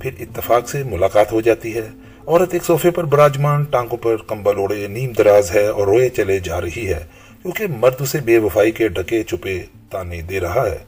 پھر 0.00 0.10
اتفاق 0.20 0.68
سے 0.68 0.82
ملاقات 0.82 1.32
ہو 1.32 1.40
جاتی 1.40 1.74
ہے۔ 1.74 1.88
عورت 2.26 2.52
ایک 2.52 2.64
صوفے 2.64 2.90
پر 2.90 3.04
براجمان 3.04 3.64
ٹانگوں 3.64 3.96
پر 3.96 4.16
کمبل 4.16 4.56
اوڑے 4.56 4.86
نیم 4.88 5.12
دراز 5.12 5.50
ہے 5.50 5.66
اور 5.66 5.86
روئے 5.86 6.08
چلے 6.08 6.38
جا 6.38 6.60
رہی 6.60 6.88
ہے۔ 6.88 7.04
کیونکہ 7.42 7.66
مرد 7.66 7.94
اسے 8.00 8.18
بے 8.20 8.38
وفائی 8.38 8.70
کے 8.70 8.88
ڈکے 8.88 9.22
چپے 9.22 9.62
تانے 9.90 10.20
دے 10.20 10.40
رہا 10.40 10.66
ہے۔ 10.66 10.78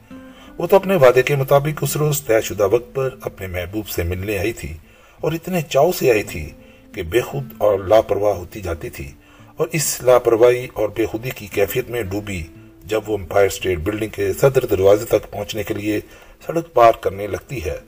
وہ 0.59 0.67
تو 0.67 0.77
اپنے 0.77 0.97
وعدے 0.97 1.23
کے 1.23 1.37
مطابق 1.37 1.79
اس 1.81 1.97
روز 1.97 2.23
طے 2.23 2.41
شدہ 2.41 2.69
وقت 2.73 2.95
پر 2.95 3.09
اپنے 3.21 3.47
محبوب 3.47 3.89
سے 3.89 4.03
ملنے 4.03 4.39
آئی 4.39 4.53
تھی 4.53 4.77
اور 5.21 5.33
اتنے 5.33 5.61
چاؤ 5.63 5.93
سے 5.93 6.11
آئی 6.11 6.23
تھی 6.23 6.51
کہ 6.95 7.03
بے 7.03 7.21
خود 7.21 7.53
اور 7.59 7.79
لاپرواہ 7.79 8.35
ہوتی 8.35 8.61
جاتی 8.61 8.91
تھی 8.91 9.13
اور 9.57 9.67
اس 9.73 10.03
لاپرواہی 10.03 10.67
اور 10.75 10.89
بے 10.89 11.07
خودی 11.07 11.31
کی 11.31 11.47
کیفیت 11.47 11.91
میں 11.91 12.03
ڈوبی 12.03 12.43
جب 12.85 13.01
وہ 13.07 13.17
امپائر 13.17 13.47
اسٹیٹ 13.47 13.79
بلڈنگ 13.79 14.09
کے 14.09 14.33
صدر 14.33 14.67
دروازے 14.67 15.05
تک 15.05 15.31
پہنچنے 15.31 15.63
کے 15.63 15.75
لیے 15.75 16.01
سڑک 16.47 16.73
پار 16.73 16.93
کرنے 17.01 17.27
لگتی 17.27 17.65
ہے 17.65 17.79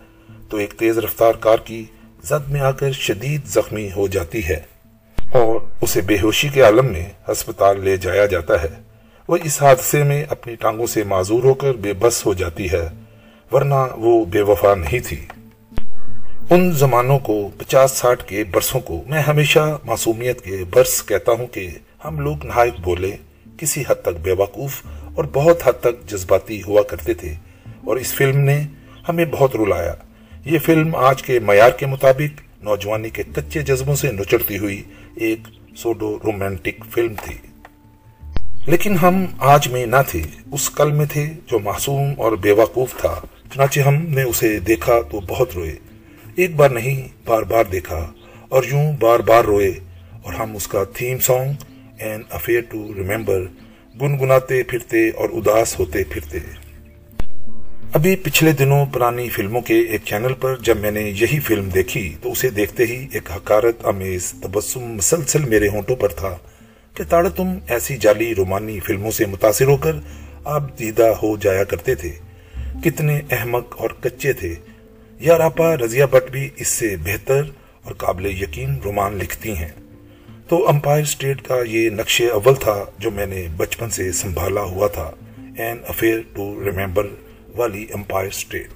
تو 0.49 0.57
ایک 0.57 0.75
تیز 0.79 0.99
رفتار 0.99 1.33
کار 1.33 1.59
کی 1.65 1.85
زد 2.23 2.49
میں 2.49 2.61
آ 2.61 2.71
کر 2.71 2.93
شدید 2.93 3.47
زخمی 3.47 3.89
ہو 3.97 4.09
جاتی 4.09 4.45
ہے 4.45 4.61
اور 5.33 5.61
اسے 5.81 6.01
بے 6.01 6.17
ہوشی 6.23 6.49
کے 6.49 6.63
عالم 6.63 6.87
میں 6.87 7.07
ہسپتال 7.29 7.81
لے 7.81 7.97
جایا 7.97 8.27
جاتا 8.27 8.63
ہے۔ 8.63 8.69
وہ 9.29 9.37
اس 9.45 9.63
حادثے 9.63 10.03
میں 10.03 10.25
اپنی 10.29 10.55
ٹانگوں 10.55 10.87
سے 10.87 11.05
معذور 11.05 11.45
ہو 11.45 11.55
کر 11.55 11.73
بے 11.73 11.93
بس 11.93 12.27
ہو 12.27 12.35
جاتی 12.35 12.73
ہے، 12.73 12.89
ورنہ 13.53 13.75
وہ 13.97 14.25
بے 14.25 14.43
وفا 14.43 14.75
نہیں 14.75 14.99
تھی۔ 14.99 15.27
ان 16.51 16.73
زمانوں 16.73 17.19
کو، 17.19 17.49
پچاس 17.59 17.91
ساٹھ 17.91 18.25
کے 18.25 18.45
برسوں 18.45 18.81
کو 18.81 19.03
میں 19.07 19.23
ہمیشہ 19.23 19.79
معصومیت 19.85 20.41
کے 20.41 20.65
برس 20.71 21.03
کہتا 21.07 21.33
ہوں 21.33 21.47
کہ 21.47 21.69
ہم 22.05 22.21
لوگ 22.21 22.47
نہایت 22.47 22.81
بولے، 22.81 23.17
کسی 23.57 23.83
حد 23.89 24.03
تک 24.03 24.21
بے 24.23 24.33
وقوف 24.33 24.83
اور 25.15 25.25
بہت 25.33 25.69
حد 25.69 25.81
تک 25.81 26.11
جذباتی 26.11 26.63
ہوا 26.63 26.83
کرتے 26.83 27.15
تھے۔ 27.15 27.35
اور 27.85 27.97
اس 27.97 28.15
فلم 28.15 28.39
نے 28.39 28.63
ہمیں 29.09 29.25
بہت 29.25 29.57
رلایا۔ 29.57 29.95
یہ 30.45 30.59
فلم 30.59 30.95
آج 30.95 31.23
کے 31.23 31.39
معیار 31.39 31.71
کے 31.71 31.87
مطابق 31.87 32.63
نوجوانی 32.63 33.11
کے 33.11 33.23
کچے 33.23 33.63
جذبوں 33.63 33.95
سے 33.95 34.13
نچڑتی 34.13 34.59
ہوئی 34.59 34.83
ایک 35.17 35.39
سوڈو 35.77 36.19
رومانٹک 36.25 36.85
فلم 36.91 37.15
تھی۔ 37.23 37.54
لیکن 38.67 38.97
ہم 39.03 39.25
آج 39.39 39.69
میں 39.69 39.87
نہ 39.87 39.97
تھے، 40.09 40.23
اس 40.53 40.71
کل 40.71 40.93
میں 40.93 41.07
تھے 41.07 41.33
جو 41.47 41.59
معصوم 41.59 42.13
اور 42.19 42.33
بے 42.33 42.53
وقوف 42.53 42.95
تھا۔ 42.97 43.21
چنانچہ 43.55 43.81
ہم 43.81 43.95
نے 43.95 44.23
اسے 44.23 44.61
دیکھا 44.61 45.01
تو 45.11 45.21
بہت 45.21 45.51
روئے۔ 45.55 45.75
ایک 46.37 46.57
بار 46.57 46.69
نہیں، 46.69 47.09
بار 47.25 47.43
بار 47.43 47.65
دیکھا 47.65 48.13
اور 48.49 48.65
یوں 48.65 48.93
بار 49.01 49.19
بار 49.19 49.45
روئے۔ 49.45 49.73
اور 50.23 50.35
ہم 50.35 50.57
اس 50.57 50.69
کا 50.69 50.85
theme 50.85 51.19
song 51.19 51.53
an 51.99 52.23
affair 52.31 52.61
to 52.61 52.95
remember 52.95 53.43
گنگناتے 54.01 54.63
پھرتے 54.63 55.11
اور 55.11 55.29
اداس 55.33 55.79
ہوتے 55.79 56.05
پھرتے۔ 56.05 56.39
ابھی 57.93 58.17
پچھلے 58.17 58.53
دنوں 58.53 58.87
پرانی 58.87 59.29
فلموں 59.29 59.61
کے 59.61 59.81
ایک 59.81 60.01
چینل 60.05 60.33
پر 60.35 60.57
جب 60.57 60.77
میں 60.77 60.91
نے 60.91 61.01
یہی 61.01 61.41
فلم 61.41 61.69
دیکھی 61.69 62.17
تو 62.23 62.33
اسے 62.33 62.51
دیکھتے 62.51 62.87
ہی 62.87 63.07
ایک 63.13 63.31
حکارت 63.31 63.87
امیز 63.87 64.35
تبسم 64.43 64.81
مسلسل 64.81 65.45
میرے 65.45 65.69
ہونٹوں 65.69 65.97
پر 65.97 66.09
تھا۔ 66.09 66.37
کہ 66.95 67.05
تاڑا 67.09 67.29
تم 67.29 67.59
ایسی 67.69 67.97
جعلی 67.97 68.35
رومانی 68.35 68.81
فلموں 68.81 69.11
سے 69.11 69.27
متاثر 69.27 69.65
ہو 69.65 69.77
کر 69.77 69.93
آپ 70.45 70.79
دیدہ 70.79 71.03
ہو 71.03 71.37
جایا 71.37 71.65
کرتے 71.65 71.95
تھے۔ 71.95 72.13
کتنے 72.85 73.21
احمق 73.31 73.81
اور 73.81 73.91
کچے 73.91 74.33
تھے۔ 74.33 74.55
یا 75.21 75.39
راپا 75.39 75.77
رضیہ 75.77 76.05
بٹ 76.05 76.31
بھی 76.31 76.49
اس 76.57 76.69
سے 76.69 76.97
بہتر 77.05 77.43
اور 77.83 77.95
قابل 77.95 78.27
یقین 78.27 78.79
رومان 78.85 79.17
لکھتی 79.17 79.57
ہیں۔ 79.57 79.69
تو 80.49 80.69
امپائر 80.69 81.05
سٹیٹ 81.05 81.43
کا 81.43 81.55
یہ 81.67 81.91
نقش 81.91 82.23
اول 82.33 82.55
تھا 82.55 82.85
جو 82.99 83.11
میں 83.11 83.27
نے 83.27 83.47
بچپن 83.57 83.91
سے 83.91 84.13
سنبھالا 84.13 84.61
ہوا 84.61 84.87
تھا۔ 84.87 85.11
این 85.59 85.77
افیئر 85.89 86.21
ٹو 86.35 86.65
ریمبر 86.65 87.07
والی 87.57 87.87
امپائر 87.95 88.27
اسٹریٹ 88.27 88.69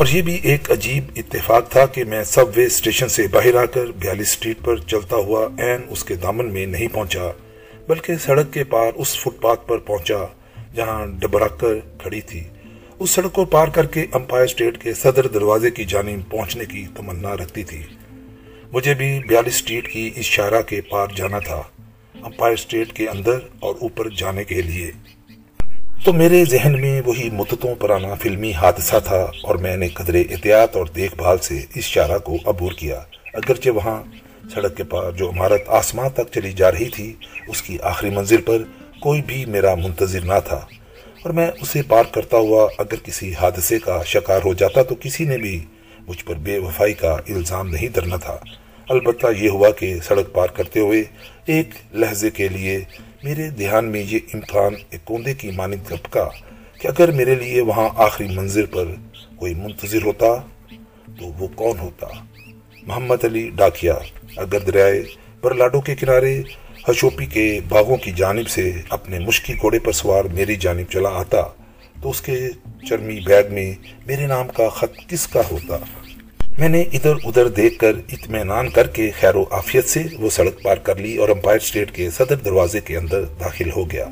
اور 0.00 0.08
یہ 0.08 0.22
بھی 0.22 0.34
ایک 0.42 0.70
عجیب 0.70 1.10
اتفاق 1.16 1.68
تھا 1.70 1.84
کہ 1.86 2.04
میں 2.04 2.22
سب 2.24 2.44
وے 2.56 2.64
اسٹیشن 2.64 3.08
سے 3.08 3.26
باہر 3.26 3.54
آ 3.54 3.64
کر 3.64 3.86
بیالی 3.86 4.22
اسٹریٹ 4.22 4.58
پر 4.64 4.76
چلتا 4.76 5.16
ہوا 5.16 5.48
این 5.58 5.82
اس 5.88 6.04
کے 6.04 6.14
دامن 6.14 6.52
میں 6.52 6.64
نہیں 6.66 6.88
پہنچا، 6.88 7.26
بلکہ 7.88 8.16
سڑک 8.16 8.52
کے 8.52 8.64
پار 8.64 8.92
اس 8.94 9.14
فٹ 9.16 9.40
پاتھ 9.40 9.66
پر 9.68 9.78
پہنچا 9.78 10.24
جہاں 10.74 11.06
ڈبرا 11.06 11.48
کر 11.48 11.78
کھڑی 11.98 12.20
تھی۔ 12.20 12.42
اس 12.98 13.10
سڑک 13.10 13.32
کو 13.32 13.44
پار 13.44 13.68
کر 13.68 13.86
کے 13.86 14.06
امپائر 14.12 14.44
اسٹریٹ 14.44 14.82
کے 14.82 14.94
صدر 14.94 15.26
دروازے 15.26 15.70
کی 15.70 15.84
جانب 15.84 16.30
پہنچنے 16.30 16.64
کی 16.64 16.86
تمنا 16.96 17.36
رکھتی 17.36 17.64
تھی۔ 17.64 17.82
مجھے 18.72 18.94
بھی 18.94 19.18
بیالی 19.28 19.48
اسٹریٹ 19.48 19.92
کی 19.92 20.10
اس 20.16 20.24
شارہ 20.26 20.62
کے 20.62 20.80
پار 20.80 21.08
جانا 21.16 21.38
تھا، 21.38 21.62
امپائر 22.14 22.52
اسٹریٹ 22.52 22.92
کے 22.92 23.08
اندر 23.08 23.38
اور 23.60 23.74
اوپر 23.80 24.08
جانے 24.08 24.44
کے 24.44 24.62
لیے۔ 24.62 24.90
تو 26.04 26.12
میرے 26.12 26.44
ذہن 26.44 26.80
میں 26.80 27.02
وہی 27.06 27.30
مدتوں 27.32 27.74
پرانا 27.74 28.14
فلمی 28.14 28.52
حادثہ 28.52 28.96
تھا 29.04 29.30
اور 29.42 29.54
میں 29.54 29.76
نے 29.76 29.88
قدر 29.88 30.14
احتیاط 30.14 30.76
اور 30.76 30.86
دیکھ 30.86 31.14
بھال 31.14 31.38
سے 31.38 31.64
اس 31.74 31.84
شارہ 31.84 32.18
کو 32.18 32.36
عبور 32.46 32.72
کیا۔ 32.72 33.00
اگرچہ 33.34 33.70
وہاں 33.70 34.02
سڑک 34.54 34.76
کے 34.76 34.84
پاس 34.84 35.16
جو 35.16 35.30
عمارت 35.30 35.60
آسمان 35.66 36.08
تک 36.10 36.32
چلی 36.32 36.52
جا 36.52 36.72
رہی 36.72 36.84
تھی، 36.84 37.14
اس 37.48 37.62
کی 37.62 37.78
آخری 37.82 38.10
منزل 38.10 38.36
پر 38.36 38.58
کوئی 39.00 39.22
بھی 39.22 39.44
میرا 39.44 39.74
منتظر 39.74 40.20
نہ 40.20 40.38
تھا۔ 40.48 40.66
اور 41.22 41.30
میں 41.30 41.50
اسے 41.60 41.82
پار 41.82 42.04
کرتا 42.12 42.36
ہوا 42.36 42.68
اگر 42.78 42.96
کسی 43.04 43.32
حادثے 43.40 43.78
کا 43.78 44.02
شکار 44.04 44.40
ہو 44.44 44.54
جاتا 44.54 44.82
تو 44.82 44.94
کسی 45.00 45.24
نے 45.24 45.38
بھی 45.38 45.64
مجھ 46.08 46.24
پر 46.24 46.34
بے 46.34 46.58
وفائی 46.58 46.94
کا 46.94 47.12
الزام 47.12 47.68
نہیں 47.68 47.88
درنا 47.88 48.16
تھا۔ 48.16 48.38
البتہ 48.88 49.26
یہ 49.36 49.48
ہوا 49.48 49.70
کہ 49.70 49.94
سڑک 50.04 50.32
پار 50.32 50.48
کرتے 50.48 50.80
ہوئے 50.80 51.04
ایک 51.46 51.68
لہجے 51.92 52.30
کے 52.30 52.48
لیے 52.48 52.78
میرے 53.22 53.50
دھیان 53.50 53.84
میں 53.84 54.04
یہ 54.08 54.18
امکان 54.34 54.74
ایک 54.90 55.04
کوندے 55.04 55.34
کی 55.34 55.50
مانند 55.50 55.88
دھپکا 55.88 56.28
کہ 56.80 56.88
اگر 56.88 57.10
میرے 57.10 57.34
لیے 57.34 57.60
وہاں 57.60 57.88
آخری 57.96 58.28
منظر 58.28 58.66
پر 58.66 58.84
کوئی 59.36 59.54
منتظر 59.54 60.02
ہوتا 60.04 60.26
تو 61.18 61.26
وہ 61.26 61.48
کون 61.54 61.78
ہوتا؟ 61.78 62.06
محمد 62.82 63.24
علی 63.24 63.50
ڈاکیا 63.56 63.94
اگر 64.36 64.58
دریائے 64.58 65.02
برلاڈو 65.40 65.80
کے 65.80 65.94
کنارے، 65.94 66.42
ہشوپی 66.88 67.26
کے 67.26 67.60
باغوں 67.68 67.96
کی 67.96 68.12
جانب 68.12 68.48
سے 68.48 68.72
اپنے 68.88 69.18
مشکی 69.18 69.54
گھوڑے 69.54 69.78
پر 69.78 69.92
سوار 69.92 70.24
میری 70.24 70.56
جانب 70.56 70.90
چلا 70.92 71.08
آتا 71.08 71.42
تو 72.02 72.10
اس 72.10 72.20
کے 72.20 72.48
چرمی 72.88 73.20
بیگ 73.20 73.54
میں 73.54 73.74
میرے 74.06 74.26
نام 74.26 74.48
کا 74.48 74.68
خط 74.68 75.08
کس 75.08 75.26
کا 75.26 75.40
ہوتا؟ 75.50 75.76
میں 76.60 76.68
نے 76.68 76.82
ادھر 76.92 77.14
ادھر 77.24 77.48
دیکھ 77.48 77.78
کر 77.78 77.92
اطمینان 78.12 78.68
کر 78.68 78.86
کے 78.86 79.10
خیر 79.20 79.34
و 79.34 79.44
آفیت 79.50 79.88
سے 79.88 80.02
وہ 80.18 80.30
سڑک 80.30 80.62
پار 80.62 80.76
کر 80.76 80.96
لی 80.96 81.16
اور 81.16 81.28
امپائر 81.28 81.56
اسٹیٹ 81.56 81.90
کے 81.92 82.10
صدر 82.10 82.34
دروازے 82.34 82.80
کے 82.80 82.96
اندر 82.96 83.24
داخل 83.24 83.70
ہو 83.70 83.90
گیا۔ 83.90 84.04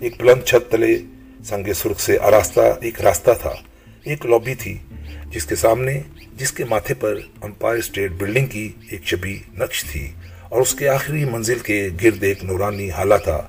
ایک 0.00 0.20
بلند 0.20 0.46
چھت 0.46 0.72
تلے 0.72 0.98
سنگ 1.44 1.72
سرخ 1.72 2.00
سے 2.00 2.18
آراستہ 2.18 2.60
ایک 2.80 3.00
راستہ 3.00 3.30
تھا۔ 3.40 3.54
ایک 4.04 4.26
لابی 4.26 4.54
تھی 4.54 4.78
جس 5.30 5.46
کے 5.46 5.56
سامنے، 5.56 6.00
جس 6.36 6.52
کے 6.52 6.64
ماتھے 6.64 6.94
پر 6.94 7.18
امپائر 7.42 7.78
اسٹیٹ 7.78 8.10
بلڈنگ 8.10 8.46
کی 8.46 8.72
ایک 8.90 9.06
شبی 9.06 9.38
نقش 9.58 9.84
تھی 9.84 10.12
اور 10.48 10.60
اس 10.60 10.74
کے 10.74 10.88
آخری 10.88 11.24
منزل 11.24 11.58
کے 11.58 11.88
گرد 12.02 12.22
ایک 12.22 12.44
نورانی 12.44 12.90
حالہ 12.90 13.14
تھا، 13.24 13.46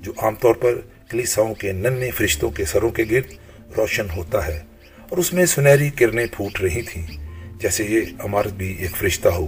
جو 0.00 0.12
عام 0.22 0.34
طور 0.34 0.54
پر 0.54 0.74
کلیساؤں 1.10 1.54
کے 1.54 1.72
ننے 1.72 2.10
فرشتوں 2.10 2.50
کے 2.50 2.64
سروں 2.64 2.90
کے 2.90 3.04
گرد 3.10 3.32
روشن 3.78 4.06
ہوتا 4.16 4.46
ہے 4.46 4.62
اور 5.08 5.18
اس 5.18 5.32
میں 5.32 5.46
سنہری 5.46 5.90
کرنیں 5.90 6.26
پھوٹ 6.26 6.60
رہی 6.60 6.82
تھیں۔ 6.82 7.25
جیسے 7.60 7.84
یہ 7.84 8.00
عمارت 8.18 8.52
بھی 8.52 8.76
ایک 8.78 8.96
فرشتہ 8.96 9.28
ہو۔ 9.28 9.46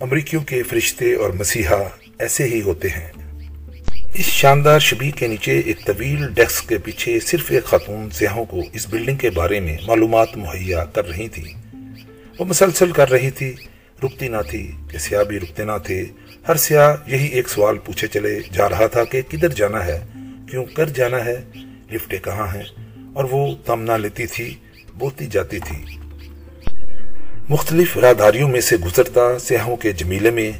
امریکیوں 0.00 0.42
کے 0.42 0.62
فرشتے 0.62 1.14
اور 1.14 1.30
مسیحا 1.30 1.76
ایسے 2.18 2.44
ہی 2.44 2.60
ہوتے 2.60 2.88
ہیں۔ 2.88 3.12
اس 4.14 4.26
شاندار 4.26 4.78
شبی 4.78 5.10
کے 5.10 5.26
نیچے 5.26 5.60
ایک 5.60 5.84
طویل 5.86 6.28
ڈیسک 6.34 6.68
کے 6.68 6.78
پیچھے 6.78 7.20
صرف 7.20 7.50
ایک 7.50 7.64
خاتون 7.64 8.10
سیاحوں 8.10 8.44
کو 8.44 8.60
اس 8.72 8.86
بلڈنگ 8.88 9.16
کے 9.16 9.30
بارے 9.30 9.60
میں 9.60 9.76
معلومات 9.86 10.36
مہیا 10.36 10.84
کر 10.84 11.08
رہی 11.08 11.28
تھی۔ 11.28 11.52
وہ 12.38 12.44
مسلسل 12.44 12.92
کر 12.92 13.10
رہی 13.10 13.30
تھی۔ 13.30 13.54
رکتی 14.04 14.28
نہ 14.28 14.36
تھی 14.50 14.72
کہ 14.90 14.98
سیاح 14.98 15.22
بھی 15.22 15.40
رکتے 15.40 15.64
نہ 15.64 15.72
تھے۔ 15.84 16.04
ہر 16.48 16.56
سیاح 16.56 16.94
یہی 17.06 17.26
ایک 17.26 17.48
سوال 17.48 17.78
پوچھے 17.78 18.06
چلے 18.06 18.40
جا 18.52 18.68
رہا 18.68 18.86
تھا 18.86 19.04
کہ 19.04 19.22
کدھر 19.28 19.48
جانا 19.48 19.86
ہے؟ 19.86 20.00
کیوں 20.50 20.64
کر 20.64 20.88
جانا 20.88 21.24
ہے؟ 21.24 21.36
لفٹیں 21.90 22.18
کہاں 22.18 22.54
ہیں؟ 22.54 22.62
اور 23.14 23.24
وہ 23.24 23.54
تم 23.64 23.82
نہ 23.82 23.92
لیتی 23.92 24.26
تھی 24.26 24.54
بولتی 24.94 25.26
جاتی 25.26 25.58
تھی۔ 25.58 25.96
مختلف 27.48 27.96
راہداریوں 27.96 28.48
میں 28.48 28.60
سے 28.60 28.76
گزرتا 28.76 29.38
سیاحوں 29.38 29.76
کے 29.76 29.92
جمیلے 29.92 30.30
میں، 30.30 30.52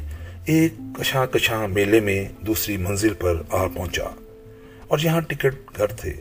ایک 0.45 0.73
کشاں 0.99 1.25
کشاں 1.25 1.67
میلے 1.67 1.99
میں 1.99 2.25
دوسری 2.41 2.77
منزل 2.77 3.13
پر 3.13 3.41
آ 3.49 3.67
پہنچا۔ 3.67 4.03
اور 4.87 4.99
یہاں 5.03 5.21
ٹکٹ 5.21 5.77
گھر 5.77 5.87
تھے۔ 5.87 6.13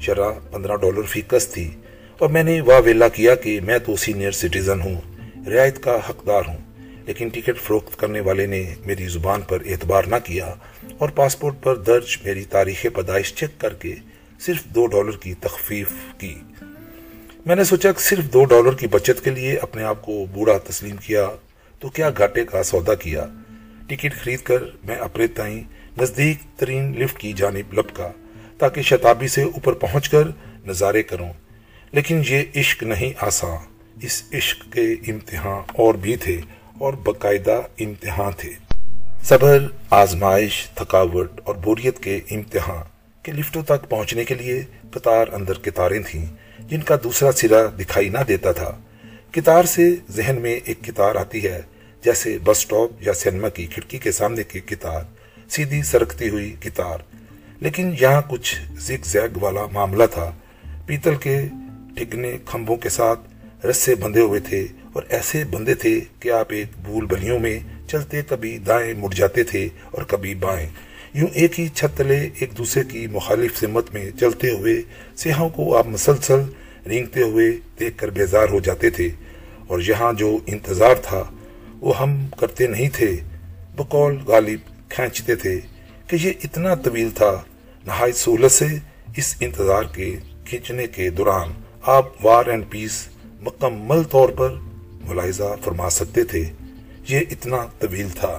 شرح 0.00 0.30
پندرہ 0.50 0.76
ڈالر 0.76 1.02
فی 1.02 1.20
کس 1.28 1.48
تھی۔ 1.48 1.70
اور 2.18 2.28
میں 2.28 2.42
نے 2.42 2.60
واہ 2.60 2.80
ویلا 2.84 3.08
کیا 3.08 3.34
کہ 3.34 3.60
میں 3.60 3.78
تو 3.78 3.96
سینئر 3.96 4.30
سٹیزن 4.30 4.80
ہوں، 4.80 5.00
رعایت 5.48 5.82
کا 5.82 5.98
حقدار 6.10 6.42
ہوں، 6.48 6.58
لیکن 7.06 7.28
ٹکٹ 7.28 7.58
فروخت 7.60 7.96
کرنے 7.96 8.20
والے 8.20 8.46
نے 8.46 8.74
میری 8.86 9.08
زبان 9.08 9.40
پر 9.40 9.58
اعتبار 9.66 10.04
نہ 10.04 10.16
کیا 10.24 10.54
اور 10.98 11.08
پاسپورٹ 11.08 11.54
پر 11.62 11.76
درج 11.76 12.16
میری 12.24 12.44
تاریخ 12.44 12.82
پیدائش 12.82 13.34
چیک 13.34 13.60
کر 13.60 13.74
کے 13.74 13.94
صرف 14.40 14.64
دو 14.64 14.86
ڈالر 14.86 15.16
کی 15.16 15.34
تخفیف 15.34 15.88
کی۔ 16.18 16.34
میں 17.46 17.56
نے 17.56 17.64
سوچا 17.64 17.92
کہ 17.92 18.00
صرف 18.00 18.24
دو 18.32 18.44
ڈالر 18.44 18.72
کی 18.72 18.86
بچت 18.86 19.24
کے 19.24 19.30
لیے 19.30 19.56
اپنے 19.56 19.82
آپ 19.82 20.02
کو 20.02 20.26
بوڑھا 20.32 20.58
تسلیم 20.58 20.96
کیا 20.96 21.28
تو 21.78 21.88
کیا 21.88 22.10
گھاٹے 22.10 22.44
کا 22.44 22.62
سودا 22.62 22.94
کیا؟ 22.94 23.26
ٹکٹ 23.86 24.14
خرید 24.22 24.40
کر 24.40 24.62
میں 24.84 24.96
اپنے 24.96 25.26
تائیں 25.26 25.62
نزدیک 26.00 26.58
ترین 26.58 27.00
لفٹ 27.00 27.18
کی 27.18 27.32
جانب 27.32 27.74
لپکا 27.74 28.10
تاکہ 28.58 28.82
شتابی 28.82 29.28
سے 29.28 29.42
اوپر 29.42 29.72
پہنچ 29.72 30.08
کر 30.08 30.22
نظارے 30.66 31.02
کروں۔ 31.02 31.32
لیکن 31.92 32.22
یہ 32.28 32.42
عشق 32.56 32.82
نہیں 32.82 33.12
آسان 33.20 33.58
اس 34.02 34.22
عشق 34.32 34.72
کے 34.72 34.92
امتحان 34.92 35.62
اور 35.68 35.94
بھی 35.94 36.16
تھے 36.16 36.40
اور 36.78 36.92
باقاعدہ 36.92 37.60
امتحان 37.80 38.32
تھے۔ 38.36 38.50
صبر، 39.22 39.66
آزمائش، 39.90 40.66
تھکاوٹ 40.74 41.40
اور 41.44 41.54
بوریت 41.54 41.98
کے 41.98 42.20
امتحان 42.30 42.82
کے 43.22 43.32
لفٹوں 43.32 43.62
تک 43.62 43.88
پہنچنے 43.88 44.24
کے 44.24 44.34
لیے 44.34 44.62
قطار 44.90 45.26
اندر 45.32 45.58
کتاریں 45.58 46.00
تھیں۔ 46.06 46.26
جن 46.68 46.80
کا 46.80 46.96
دوسرا 47.04 47.32
سرا 47.32 47.66
دکھائی 47.80 48.08
نہ 48.08 48.18
دیتا 48.28 48.52
تھا۔ 48.52 48.78
کتار 49.30 49.64
سے 49.64 49.94
ذہن 50.10 50.36
میں 50.40 50.60
ایک 50.64 50.84
کتار 50.84 51.14
آتی 51.14 51.44
ہے، 51.44 51.60
جیسے 52.04 52.38
بس 52.44 52.58
سٹاپ 52.58 52.90
یا 53.00 53.12
سینما 53.12 53.48
کی 53.48 53.66
کھڑکی 53.66 53.98
کے 53.98 54.12
سامنے 54.12 54.42
کی 54.42 54.60
کتار۔ 54.60 55.00
سیدھی 55.50 55.82
سرکتی 55.82 56.28
ہوئی 56.28 56.56
کتار۔ 56.60 56.98
لیکن 57.60 57.94
یہاں 58.00 58.22
کچھ 58.28 58.56
زگ 58.78 59.04
زیگ 59.04 59.38
والا 59.40 59.66
معاملہ 59.72 60.04
تھا۔ 60.10 60.32
پیتل 60.86 61.16
کے 61.16 61.46
ٹھگنے 61.96 62.38
کھمبوں 62.44 62.76
کے 62.76 62.88
ساتھ 62.88 63.20
رسے 63.66 63.94
بندھے 63.94 64.20
ہوئے 64.20 64.40
تھے 64.40 64.66
اور 64.92 65.02
ایسے 65.08 65.44
بندے 65.44 65.74
تھے 65.74 66.00
کہ 66.20 66.30
آپ 66.32 66.46
ایک 66.48 66.66
بھول 66.84 67.06
بلیوں 67.06 67.38
میں 67.38 67.58
چلتے 67.88 68.22
کبھی 68.28 68.58
دائیں 68.58 68.94
مڑ 68.94 69.14
جاتے 69.14 69.42
تھے 69.42 69.68
اور 69.90 70.02
کبھی 70.02 70.34
بائیں۔ 70.34 70.68
یوں 71.14 71.28
ایک 71.32 71.60
ہی 71.60 71.68
چھت 71.68 71.98
تلے 71.98 72.28
ایک 72.38 72.58
دوسرے 72.58 72.82
کی 72.88 73.06
مخالف 73.06 73.56
سمت 73.56 73.94
میں 73.94 74.10
چلتے 74.20 74.50
ہوئے 74.50 74.82
سیاحوں 75.16 75.48
کو 75.48 75.76
آپ 75.76 75.86
مسلسل 75.86 76.40
رینگتے 76.86 77.22
ہوئے 77.22 77.52
دیکھ 77.80 77.98
کر 77.98 78.10
بیزار 78.10 78.48
ہو 78.48 78.60
جاتے 78.60 78.90
تھے۔ 78.90 79.08
اور 79.66 79.80
یہاں 79.80 80.12
جو 80.12 80.38
انتظار 80.46 80.94
تھا، 81.02 81.30
وہ 81.80 81.98
ہم 81.98 82.26
کرتے 82.38 82.66
نہیں 82.66 82.88
تھے۔ 82.92 83.16
بقول 83.76 84.18
غالب 84.26 84.90
کھینچتے 84.90 85.34
تھے 85.34 85.60
کہ 86.06 86.16
یہ 86.20 86.32
اتنا 86.44 86.74
طویل 86.74 87.10
تھا۔ 87.10 87.42
نہایت 87.86 88.16
سہولت 88.16 88.52
سے 88.52 88.66
اس 89.16 89.34
انتظار 89.40 89.82
کے 89.82 90.16
کھینچنے 90.44 90.86
کے 90.86 91.10
دوران 91.10 91.52
آپ 91.82 92.26
وار 92.26 92.46
اینڈ 92.46 92.64
پیس 92.70 93.08
مکمل 93.40 94.02
طور 94.02 94.28
پر 94.28 94.54
ملاحظہ 95.04 95.56
فرما 95.64 95.90
سکتے 95.90 96.24
تھے۔ 96.24 96.44
یہ 97.08 97.20
اتنا 97.30 97.66
طویل 97.78 98.08
تھا۔ 98.14 98.38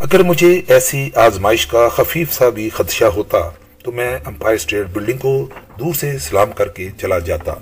اگر 0.00 0.22
مجھے 0.22 0.48
ایسی 0.68 1.10
آزمائش 1.14 1.66
کا 1.66 1.88
خفیف 1.88 2.32
سا 2.32 2.48
بھی 2.48 2.68
خدشہ 2.68 3.04
ہوتا 3.04 3.38
تو 3.84 3.92
میں 3.92 4.18
امپائر 4.24 4.54
اسٹیٹ 4.54 4.86
بلڈنگ 4.92 5.18
کو 5.18 5.46
دور 5.78 5.94
سے 5.94 6.18
سلام 6.18 6.52
کر 6.52 6.68
کے 6.68 6.88
چلا 7.00 7.18
جاتا۔ 7.18 7.52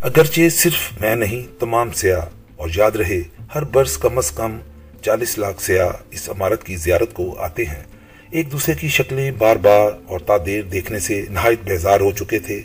اگرچہ 0.00 0.48
صرف 0.48 1.00
میں 1.00 1.14
نہیں، 1.16 1.42
تمام 1.60 1.90
سیاح، 1.90 2.24
اور 2.56 2.68
یاد 2.76 2.90
رہے، 2.90 3.20
ہر 3.54 3.64
برس 3.64 3.98
کم 3.98 4.18
از 4.18 4.30
کم 4.30 4.58
چالیس 5.02 5.38
لاکھ 5.38 5.62
سیاح 5.62 5.90
اس 6.10 6.28
عمارت 6.28 6.64
کی 6.64 6.76
زیارت 6.76 7.14
کو 7.14 7.34
آتے 7.38 7.64
ہیں۔ 7.64 7.82
ایک 8.30 8.52
دوسرے 8.52 8.74
کی 8.74 8.88
شکلیں 8.88 9.30
بار 9.30 9.56
بار 9.56 9.92
اور 10.06 10.20
تادیر 10.20 10.62
دیکھنے 10.62 10.98
سے 10.98 11.24
نہایت 11.30 11.64
بیزار 11.64 12.00
ہو 12.00 12.10
چکے 12.12 12.38
تھے۔ 12.38 12.60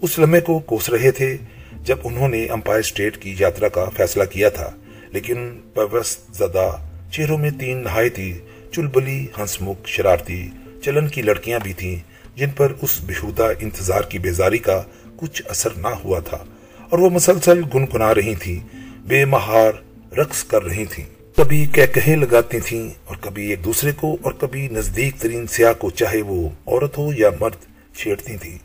اس 0.00 0.18
لمحے 0.18 0.40
کو 0.40 0.58
کوس 0.58 0.88
رہے 0.88 1.10
تھے 1.10 1.36
جب 1.82 1.96
انہوں 2.04 2.28
نے 2.28 2.44
امپائر 2.46 2.78
اسٹیٹ 2.78 3.16
کی 3.16 3.34
یاترا 3.38 3.68
کا 3.68 3.88
فیصلہ 3.96 4.24
کیا 4.24 4.48
تھا، 4.48 4.70
لیکن 5.10 5.58
پوست 5.74 6.36
زدہ 6.36 6.70
چہروں 7.12 7.38
میں 7.38 7.50
تین 7.60 7.84
نہایتی 7.84 8.38
چلبلی 8.72 9.26
ہنسمکھ 9.38 9.88
شرارتی، 9.88 10.48
چلن 10.84 11.08
کی 11.08 11.22
لڑکیاں 11.22 11.58
بھی 11.62 11.72
تھیں، 11.72 11.96
جن 12.36 12.50
پر 12.56 12.72
اس 12.82 13.00
بہودہ 13.06 13.52
انتظار 13.60 14.02
کی 14.02 14.18
بیزاری 14.18 14.58
کا 14.58 14.82
کچھ 15.16 15.42
اثر 15.46 15.70
نہ 15.70 15.88
ہوا 15.88 16.18
تھا۔ 16.18 16.44
اور 16.90 16.98
وہ 16.98 17.10
مسلسل 17.10 17.60
گنگنا 17.74 18.14
رہی 18.14 18.34
تھی 18.34 18.60
بے 19.06 19.24
مہار 19.24 19.72
رقص 20.14 20.44
کر 20.44 20.62
رہی 20.62 20.84
تھیں۔ 20.84 21.04
کبھی 21.36 21.66
کہے 21.66 22.16
لگاتی 22.16 22.60
تھیں، 22.60 22.90
اور 23.04 23.16
کبھی 23.20 23.50
ایک 23.50 23.64
دوسرے 23.64 23.92
کو، 23.96 24.16
اور 24.22 24.32
کبھی 24.32 24.68
نزدیک 24.68 25.14
ترین 25.18 25.46
سیاہ 25.46 25.72
کو، 25.72 25.90
چاہے 25.90 26.22
وہ 26.22 26.48
عورت 26.66 26.98
ہو 26.98 27.12
یا 27.12 27.30
مرد، 27.40 27.96
چھیڑتی 27.96 28.36
تھیں۔ 28.36 28.58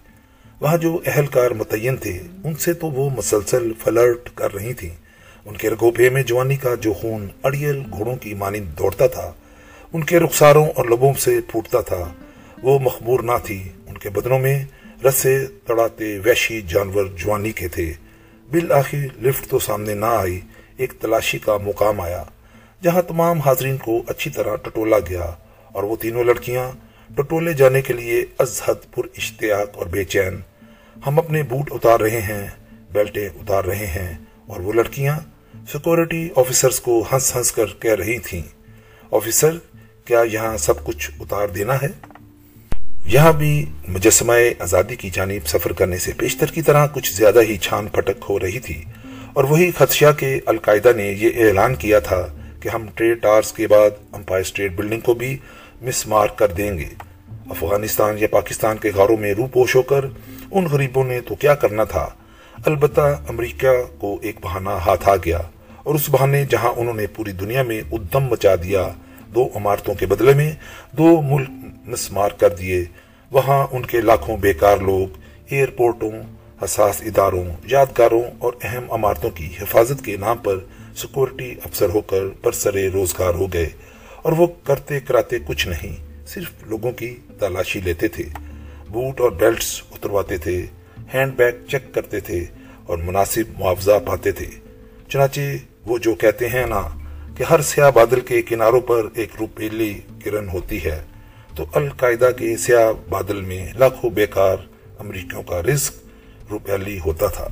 وہاں 0.60 0.78
جو 0.78 1.00
اہلکار 1.06 1.52
متعین 1.52 1.98
تھے، 1.98 2.20
ان 2.44 2.56
سے 2.56 2.74
تو 2.74 2.88
وہ 2.88 3.10
مسلسل 3.10 3.72
فلرٹ 3.84 4.30
کر 4.36 4.54
رہی 4.54 4.74
تھیں۔ 4.74 5.03
ان 5.46 5.58
کے 5.58 5.70
رگوپے 5.70 6.10
میں 6.10 6.24
جوانی 6.24 6.56
کا 6.56 6.76
جو 6.76 6.94
خون 6.94 7.28
اڑیل 7.44 7.84
گھوڑوں 7.92 8.16
کی 8.16 8.34
مانند 8.34 8.78
دوڑتا 8.78 9.08
تھا، 9.08 9.34
ان 9.94 10.04
کے 10.04 10.20
رخساروں 10.20 10.68
اور 10.76 10.86
لبوں 10.86 11.14
سے 11.14 11.40
پھوٹتا 11.48 11.82
تھا۔ 11.82 12.14
وہ 12.64 12.80
مخبور 12.80 13.20
نہ 13.20 13.32
تھی۔ 13.44 13.70
ان 13.88 13.98
کے 13.98 14.10
بدنوں 14.10 14.40
میں 14.40 14.66
رسے 15.06 15.48
تڑاتے 15.68 16.20
ویشی 16.20 16.62
جانور 16.62 17.06
جوانی 17.06 17.52
کے 17.52 17.68
تھے۔ 17.68 17.94
بالآخر 18.52 19.22
لفٹ 19.22 19.48
تو 19.48 19.60
سامنے 19.60 19.94
نہ 19.94 20.06
آئی، 20.06 20.40
ایک 20.78 20.94
تلاشی 21.00 21.40
کا 21.40 21.58
مقام 21.58 22.02
آیا، 22.02 22.24
جہاں 22.84 23.02
تمام 23.02 23.40
حاضرین 23.40 23.78
کو 23.78 24.04
اچھی 24.08 24.32
طرح 24.32 24.56
ٹٹولا 24.56 25.00
گیا 25.00 25.32
اور 25.72 25.84
وہ 25.84 25.96
تینوں 25.96 26.24
لڑکیاں 26.24 26.72
ٹٹولے 27.16 27.54
جانے 27.54 27.82
کے 27.82 27.94
لیے 27.94 28.26
ازحد 28.40 28.96
پر 28.96 29.04
اشتیاق 29.18 29.78
اور 29.78 29.86
بے 29.86 30.04
چین۔ 30.04 30.42
ہم 31.08 31.20
اپنے 31.20 31.44
بوٹ 31.44 31.72
اتار 31.72 32.00
رہے 32.00 32.22
ہیں، 32.22 32.48
بیلٹیں 32.92 33.30
اتار 33.36 33.64
رہے 33.64 33.88
ہیں 33.88 34.18
اور 34.48 34.60
وہ 34.60 34.74
لڑکیاں 34.74 35.20
سیکورٹی 35.72 36.30
آفیسرز 36.36 36.80
کو 36.80 37.04
ہنس 37.12 37.36
ہنس 37.36 37.52
کر 37.52 37.66
کہہ 37.80 37.96
رہی 37.96 38.20
تھیں 38.20 38.42
آفیسر 39.12 39.58
کیا 40.06 40.24
یہاں 40.32 40.58
سب 40.58 40.84
کچھ 40.84 41.12
اتار 41.20 41.48
دینا 41.48 41.76
ہے? 41.82 41.88
یہاں 43.06 43.34
بھی 43.34 43.66
مجسمہ 43.88 44.34
آزادی 44.60 44.96
کی 44.96 45.10
جانب 45.10 45.48
سفر 45.48 45.74
کرنے 45.74 45.98
سے 45.98 46.12
پیشتر 46.18 46.46
کی 46.46 46.62
طرح 46.62 46.88
کچھ 46.88 47.14
زیادہ 47.14 47.42
ہی 47.42 47.58
چھان 47.58 47.88
پھٹک 47.88 48.24
ہو 48.30 48.40
رہی 48.40 48.60
تھی 48.60 48.84
اور 49.34 49.44
وہی 49.44 49.72
خدشہ 49.78 50.12
کے 50.18 50.40
القاعدہ 50.46 50.92
نے 50.96 51.12
یہ 51.18 51.30
اعلان 51.36 51.76
کیا 51.76 52.00
تھا 52.00 52.28
کہ 52.60 52.70
ہم 52.70 52.86
ٹریڈ 52.96 53.22
ٹارز 53.22 53.52
کے 53.52 53.68
بعد 53.68 53.90
امپائر 54.12 54.42
اسٹیٹ 54.42 54.72
بلڈنگ 54.72 55.00
کو 55.00 55.14
بھی 55.14 55.38
مس 55.82 56.08
مار 56.08 56.28
کر 56.28 56.48
دیں 56.48 56.78
گے۔ 56.78 56.90
افغانستان 57.50 58.18
یا 58.18 58.28
پاکستان 58.32 58.78
کے 58.78 58.92
غاروں 58.96 59.18
میں 59.18 59.34
رو 59.34 59.48
پوش 59.48 59.76
ہو 59.76 59.82
کر 59.82 60.06
ان 60.52 60.66
غریبوں 60.66 61.04
نے 61.04 61.22
تو 61.22 61.36
کیا 61.36 61.56
کرنا 61.56 61.84
تھا؟ 61.84 62.10
البتہ 62.66 63.02
امریکہ 63.30 63.68
کو 63.98 64.18
ایک 64.22 64.36
بہانہ 64.42 64.70
ہاتھ 64.70 65.10
آ 65.10 65.16
گیا 65.16 65.40
اور 65.84 65.96
اس 65.96 66.10
بہانے 66.10 66.46
جہاں 66.50 66.74
انہوں 66.76 66.94
نے 66.94 67.08
پوری 67.08 67.32
دنیا 67.32 67.64
میں 67.64 67.82
ادم 67.92 68.24
مچا 68.24 68.56
دیا، 68.56 68.90
دو 69.36 69.50
عمارتوں 69.56 69.94
کے 69.94 70.06
بدلے 70.06 70.34
میں 70.34 70.52
دو 70.92 71.22
ملک 71.22 71.50
مسمار 71.86 72.30
کر 72.30 72.50
دیے۔ 72.50 72.86
وہاں 73.32 73.68
ان 73.72 73.86
کے 73.86 74.02
لاکھوں 74.02 74.38
بیکار 74.38 74.78
لوگ، 74.78 75.18
ایئرپورٹوں، 75.50 76.12
حساس 76.64 77.02
اداروں، 77.02 77.46
یادگاروں 77.64 78.24
اور 78.40 78.54
اہم 78.64 78.92
عمارتوں 78.92 79.30
کی 79.30 79.50
حفاظت 79.62 80.06
کے 80.06 80.18
نام 80.18 80.38
پر 80.38 80.60
سیکورٹی 80.96 81.56
افسر 81.64 81.90
ہو 81.90 82.02
کر 82.02 82.22
برسرے 82.44 82.90
روزگار 82.90 83.34
ہو 83.34 83.54
گئے۔ 83.54 83.70
اور 84.22 84.34
وہ 84.34 84.48
کرتے 84.64 85.00
کراتے 85.00 85.38
کچھ 85.48 85.68
نہیں، 85.68 86.26
صرف 86.28 86.52
لوگوں 86.62 86.92
کی 86.92 87.16
تلاشی 87.40 87.82
لیتے 87.82 88.08
تھے۔ 88.08 88.24
بوٹ 88.90 89.22
اور 89.22 89.32
بیلٹس 89.32 89.82
اترواتے 89.92 90.38
تھے۔ 90.38 90.66
ہینڈ 91.14 91.34
بیگ 91.34 91.52
چیک 91.68 91.94
کرتے 91.94 92.20
تھے 92.20 92.46
اور 92.86 92.98
مناسب 92.98 93.60
معاوضہ 93.60 94.00
پاتے 94.06 94.32
تھے۔ 94.32 94.46
چنانچہ 95.10 95.42
وہ 95.86 95.98
جو 95.98 96.16
کہتے 96.16 96.48
ہیں 96.48 96.68
نا 96.68 96.82
کہ 97.38 97.44
ہر 97.50 97.62
سیاہ 97.62 97.92
بادل 97.92 98.20
کے 98.20 98.42
کناروں 98.42 98.82
پر 98.82 99.08
ایک 99.14 99.30
روپیلی 99.40 100.00
کرن 100.24 100.50
ہوتی 100.50 100.84
ہے، 100.84 101.04
تو 101.56 101.66
القاعدہ 101.74 102.30
کے 102.38 102.58
سیاہ 102.58 103.10
بادل 103.10 103.42
میں 103.42 103.74
لاکھوں 103.74 104.10
بیکار 104.10 104.58
امریکیوں 105.00 105.44
کا 105.44 105.62
رزق 105.62 105.94
روپیلی 106.52 107.00
ہوتا 107.06 107.28
تھا۔ 107.28 107.48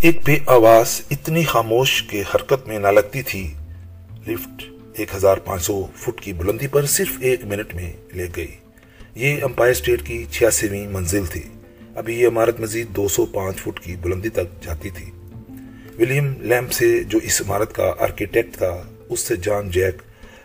ایک 0.00 0.18
بے 0.24 0.38
آواز 0.46 1.00
اتنی 1.10 1.44
خاموش 1.44 2.02
کے 2.02 2.22
حرکت 2.34 2.68
میں 2.68 2.78
نہ 2.78 2.88
لگتی 2.88 3.22
تھی۔ 3.22 3.54
لفٹ 4.26 4.62
ایک 4.94 5.14
ہزار 5.14 5.36
پانچ 5.36 5.62
سو 5.62 5.86
فٹ 5.94 6.20
کی 6.20 6.32
بلندی 6.32 6.66
پر 6.66 6.86
صرف 6.86 7.12
ایک 7.20 7.44
منٹ 7.44 7.74
میں 7.74 7.92
لے 8.12 8.26
گئی۔ 8.36 8.56
یہ 9.14 9.36
امپائر 9.42 9.70
اسٹیٹ 9.70 10.02
کی 10.02 10.24
چھیاسویں 10.30 10.88
منزل 10.88 11.26
تھی۔ 11.26 11.42
ابھی 11.94 12.20
یہ 12.20 12.26
عمارت 12.26 12.60
مزید 12.60 12.88
دو 12.88 13.08
سو 13.08 13.26
پانچ 13.26 13.56
فٹ 13.56 13.80
کی 13.80 13.96
بلندی 13.96 14.28
تک 14.28 14.62
جاتی 14.62 14.90
تھی۔ 14.90 15.10
ولیم 15.98 16.32
لیمپ 16.40 16.72
سے 16.72 17.04
جو 17.04 17.18
اس 17.22 17.40
عمارت 17.40 17.74
کا 17.74 17.92
آرکیٹیکٹ 17.98 18.56
تھا، 18.56 18.82
اس 19.08 19.20
سے 19.20 19.36
جان 19.36 19.70
جیک 19.70 20.02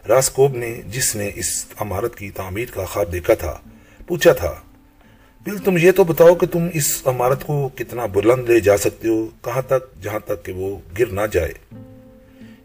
راسکوب 0.08 0.56
نے، 0.56 0.82
جس 0.88 1.16
نے 1.16 1.32
اس 1.36 1.66
عمارت 1.80 2.16
کی 2.16 2.30
تعمیر 2.30 2.66
کا 2.74 2.86
خواب 2.86 3.12
دیکھا 3.12 3.34
تھا، 3.34 3.58
پوچھا 4.08 4.34
تھا، 4.34 4.56
بل، 5.46 5.58
تم 5.58 5.78
یہ 5.78 5.92
تو 5.92 6.04
بتاؤ 6.04 6.36
کہ 6.36 6.48
تم 6.48 6.68
اس 6.74 7.02
عمارت 7.06 7.44
کو 7.44 7.70
کتنا 7.76 8.06
بلند 8.06 8.50
لے 8.50 8.60
جا 8.60 8.78
سکتے 8.78 9.08
ہو؟ 9.08 9.28
کہاں 9.42 9.62
تک؟ 9.62 10.04
جہاں 10.04 10.20
تک 10.20 10.46
کہ 10.46 10.52
وہ 10.52 10.78
گر 11.00 11.06
نہ 11.06 11.22
جائے؟ 11.32 11.54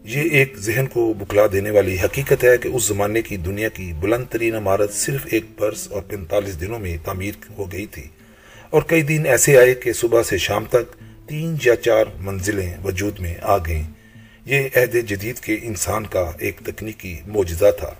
یہ 0.03 0.21
ایک 0.21 0.57
ذہن 0.57 0.85
کو 0.93 1.13
بکلا 1.13 1.41
دینے 1.51 1.71
والی 1.71 1.97
حقیقت 2.05 2.43
ہے 2.43 2.57
کہ 2.57 2.67
اس 2.67 2.83
زمانے 2.83 3.21
کی 3.21 3.37
دنیا 3.37 3.69
کی 3.69 3.93
بلند 3.99 4.25
ترین 4.29 4.55
عمارت 4.55 4.93
صرف 4.93 5.21
ایک 5.25 5.45
برس 5.59 5.87
اور 5.91 6.01
پینتالیس 6.01 6.61
دنوں 6.61 6.79
میں 6.79 6.97
تعمیر 7.05 7.33
ہو 7.57 7.71
گئی 7.71 7.85
تھی۔ 7.85 8.03
اور 8.71 8.81
کئی 8.81 9.01
دن 9.01 9.25
ایسے 9.25 9.57
آئے 9.57 9.75
کہ 9.75 9.93
صبح 9.93 10.23
سے 10.23 10.37
شام 10.37 10.65
تک 10.65 10.95
تین 11.29 11.55
یا 11.65 11.75
چار 11.75 12.05
منزلیں 12.17 12.77
وجود 12.83 13.19
میں 13.19 13.35
آ 13.41 13.57
گئیں۔ 13.57 13.83
یہ 14.45 14.59
عہد 14.75 14.95
جدید 15.07 15.39
کے 15.39 15.57
انسان 15.61 16.05
کا 16.07 16.31
ایک 16.39 16.59
تکنیکی 16.65 17.17
موجزہ 17.27 17.65
تھا۔ 17.79 17.93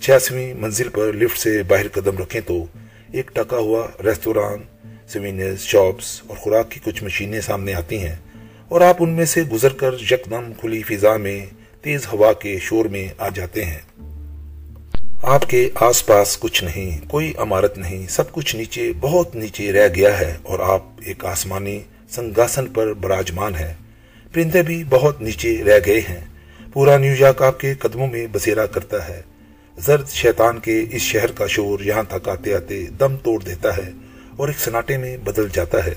چھیاسویں 0.00 0.54
منزل 0.54 0.88
پر 0.88 1.12
لفٹ 1.12 1.38
سے 1.38 1.62
باہر 1.62 1.88
قدم 1.88 2.18
رکھیں 2.18 2.40
تو 2.40 2.64
ایک 3.12 3.30
ٹکا 3.34 3.56
ہوا 3.56 3.86
ریستوران 4.04 4.62
سوینرز 5.08 5.60
شاپس 5.60 6.22
اور 6.26 6.36
خوراک 6.36 6.70
کی 6.70 6.80
کچھ 6.84 7.04
مشینیں 7.04 7.40
سامنے 7.40 7.74
آتی 7.74 7.98
ہیں 7.98 8.16
اور 8.68 8.80
آپ 8.80 8.96
ان 9.00 9.10
میں 9.10 9.24
سے 9.24 9.42
گزر 9.42 9.72
کر 9.72 9.94
یکدم 10.10 10.52
کھلی 10.60 10.82
فضا 10.82 11.16
میں 11.16 11.46
تیز 11.82 12.06
ہوا 12.12 12.32
کے 12.32 12.58
شور 12.58 12.84
میں 12.84 13.08
آ 13.18 13.28
جاتے 13.34 13.64
ہیں۔ 13.64 14.11
آپ 15.22 15.50
کے 15.50 15.68
آس 15.74 16.06
پاس 16.06 16.38
کچھ 16.38 16.64
نہیں، 16.64 17.08
کوئی 17.08 17.32
عمارت 17.36 17.78
نہیں، 17.78 18.06
سب 18.08 18.32
کچھ 18.32 18.56
نیچے، 18.56 18.92
بہت 19.00 19.36
نیچے 19.36 19.72
رہ 19.72 19.88
گیا 19.96 20.20
ہے 20.20 20.36
اور 20.42 20.58
آپ 20.58 20.82
ایک 21.04 21.24
آسمانی 21.24 21.80
سنگاسن 22.10 22.66
پر 22.66 22.92
براجمان 22.92 23.54
ہے 23.54 23.74
پرندے 24.32 24.62
بھی 24.62 24.84
بہت 24.88 25.22
نیچے 25.22 25.64
رہ 25.64 25.78
گئے 25.86 26.00
ہیں۔ 26.00 26.20
پورا 26.72 26.98
نیو 26.98 27.14
یارک 27.18 27.42
آپ 27.42 27.60
کے 27.60 27.74
قدموں 27.74 28.06
میں 28.06 28.26
بسیرا 28.32 28.66
کرتا 28.66 29.08
ہے۔ 29.08 29.22
زرد 29.78 30.08
شیطان 30.08 30.58
کے 30.58 30.84
اس 30.92 31.02
شہر 31.02 31.32
کا 31.32 31.46
شور 31.46 31.80
یہاں 31.80 32.02
تک 32.08 32.28
آتے 32.28 32.54
آتے 32.54 32.86
دم 33.00 33.16
توڑ 33.16 33.42
دیتا 33.42 33.76
ہے 33.76 33.90
اور 34.36 34.48
ایک 34.48 34.58
سناٹے 34.58 34.96
میں 34.96 35.16
بدل 35.16 35.48
جاتا 35.52 35.86
ہے۔ 35.86 35.94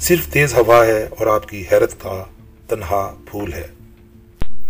صرف 0.00 0.26
تیز 0.26 0.54
ہوا 0.54 0.86
ہے 0.86 1.06
اور 1.10 1.26
آپ 1.26 1.48
کی 1.48 1.64
حیرت 1.72 2.00
کا 2.00 2.24
تنہا 2.68 3.14
پھول 3.30 3.52
ہے۔ 3.52 3.83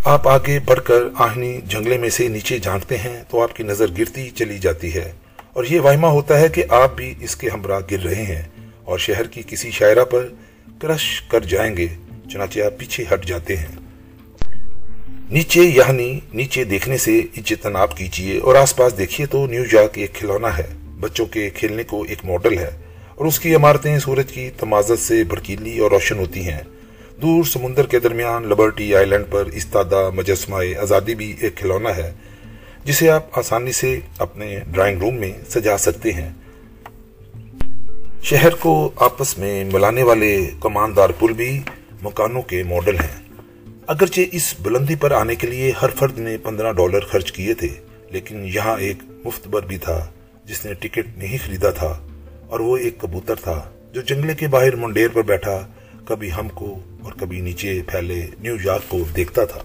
آپ 0.04 0.28
آگے 0.28 0.58
بڑھ 0.64 0.80
کر 0.84 1.02
آہنی 1.14 1.60
جنگلے 1.64 1.98
میں 1.98 2.10
سے 2.10 2.28
نیچے 2.28 2.58
جھانکتے 2.58 2.98
ہیں 2.98 3.24
تو 3.28 3.42
آپ 3.42 3.56
کی 3.56 3.62
نظر 3.62 3.86
گرتی 3.98 4.30
چلی 4.30 4.58
جاتی 4.58 4.94
ہے۔ 4.94 5.12
اور 5.52 5.64
یہ 5.64 5.80
واہمہ 5.80 6.06
ہوتا 6.06 6.40
ہے 6.40 6.48
کہ 6.48 6.64
آپ 6.68 6.96
بھی 6.96 7.14
اس 7.20 7.36
کے 7.36 7.48
ہمراہ 7.48 7.80
گر 7.90 7.98
رہے 7.98 8.22
ہیں 8.22 8.42
اور 8.84 8.98
شہر 8.98 9.26
کی 9.26 9.42
کسی 9.46 9.70
شاعرہ 9.70 10.04
پر 10.04 10.28
کرش 10.80 11.22
کر 11.28 11.40
جائیں 11.40 11.76
گے، 11.76 11.86
چنانچہ 12.32 12.60
آپ 12.60 12.78
پیچھے 12.78 13.04
ہٹ 13.12 13.26
جاتے 13.26 13.56
ہیں۔ 13.56 13.66
نیچے 15.30 15.60
یعنی 15.60 16.20
نیچے 16.34 16.64
دیکھنے 16.64 16.96
سے 16.96 17.18
اجتناب 17.18 17.96
کیجیے 17.96 18.38
اور 18.38 18.54
آس 18.54 18.76
پاس 18.76 18.98
دیکھیے 18.98 19.26
تو 19.26 19.46
نیو 19.46 19.64
یارک 19.72 19.98
ایک 19.98 20.14
کھلونا 20.14 20.58
ہے۔ 20.58 20.66
بچوں 21.00 21.26
کے 21.26 21.50
کھیلنے 21.50 21.84
کو 21.84 22.04
ایک 22.08 22.18
ماڈل 22.24 22.58
ہے 22.58 22.70
اور 23.14 23.26
اس 23.26 23.40
کی 23.40 23.54
عمارتیں 23.54 23.98
سورج 23.98 24.32
کی 24.32 24.50
تمازت 24.50 25.02
سے 25.02 25.24
بھڑکیلی 25.24 25.78
اور 25.78 25.90
روشن 25.90 26.18
ہوتی 26.18 26.48
ہیں۔ 26.48 26.60
دور 27.24 27.44
سمندر 27.44 27.86
کے 27.86 27.98
درمیان 27.98 28.46
لبرٹی 28.48 28.94
آئی 28.94 29.06
لینڈ 29.06 29.26
پر 29.30 29.46
استادہ 29.52 30.08
مجسمہ 30.14 30.56
آزادی 30.80 31.14
بھی 31.14 31.32
ایک 31.40 31.56
کھلونا 31.56 31.94
ہے، 31.96 32.10
جسے 32.84 33.08
آپ 33.10 33.38
آسانی 33.38 33.72
سے 33.72 33.98
اپنے 34.18 34.56
ڈرائنگ 34.66 34.98
روم 34.98 35.14
میں 35.14 35.30
سجا 35.48 35.76
سکتے 35.78 36.12
ہیں۔ 36.12 36.28
شہر 38.22 38.54
کو 38.60 38.74
آپس 39.06 39.36
میں 39.38 39.64
ملانے 39.64 40.02
والے 40.02 40.34
کماندار 40.60 41.10
پل 41.18 41.32
بھی 41.32 41.48
مکانوں 42.02 42.42
کے 42.42 42.62
ماڈل 42.62 42.98
ہیں۔ 43.00 43.16
اگرچہ 43.86 44.20
اس 44.32 44.54
بلندی 44.62 44.96
پر 44.96 45.12
آنے 45.12 45.34
کے 45.34 45.46
لیے 45.46 45.72
ہر 45.82 45.94
فرد 45.98 46.18
نے 46.18 46.36
پندرہ 46.42 46.72
ڈالر 46.72 47.06
خرچ 47.10 47.32
کیے 47.32 47.54
تھے، 47.54 47.68
لیکن 48.10 48.44
یہاں 48.54 48.76
ایک 48.78 49.02
مفت 49.24 49.46
بر 49.48 49.62
بھی 49.62 49.78
تھا، 49.78 49.98
جس 50.44 50.64
نے 50.64 50.74
ٹکٹ 50.74 51.16
نہیں 51.16 51.38
خریدا 51.44 51.70
تھا، 51.70 51.92
اور 52.46 52.60
وہ 52.60 52.76
ایک 52.76 52.98
کبوتر 53.00 53.34
تھا 53.34 53.60
جو 53.92 54.00
جنگلے 54.02 54.34
کے 54.34 54.48
باہر 54.48 54.76
منڈیر 54.76 55.08
پر 55.08 55.22
بیٹھا 55.22 55.56
کبھی 56.04 56.32
ہم 56.32 56.48
کو 56.48 56.78
اور 57.02 57.12
کبھی 57.12 57.40
نیچے 57.40 57.82
پھیلے 57.86 58.26
نیو 58.40 58.56
یارک 58.64 58.88
کو 58.88 59.04
دیکھتا 59.16 59.44
تھا۔ 59.44 59.60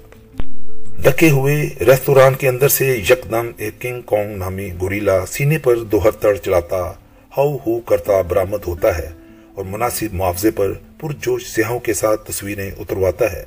ڈکے 1.02 1.30
ہوئے 1.30 1.70
ریستوران 1.80 2.34
کے 2.34 2.48
اندر 2.48 2.68
سے 2.68 2.86
یکدم 3.10 3.52
ایک 3.58 3.82
کنگ 3.82 4.02
کونگ 4.02 4.38
نامی 4.38 4.70
گوریلا 4.82 5.26
سینے 5.26 5.58
پر 5.58 5.76
دوہر 5.76 6.12
تڑ 6.12 6.36
چلاتا 6.36 6.94
ہو 7.38 7.56
ہو 7.56 7.80
کرتا 7.80 8.22
برامت 8.22 8.68
ہوتا 8.68 8.98
ہے 8.98 9.10
اور 9.56 9.66
مناسب 9.66 10.14
معاوضے 10.14 10.52
پر 10.52 10.74
پرجوش 11.02 11.46
سیاحوں 11.46 11.80
کے 11.80 11.94
ساتھ 11.94 12.32
تصویریں 12.32 12.72
اترواتا 12.78 13.32
ہے۔ 13.34 13.44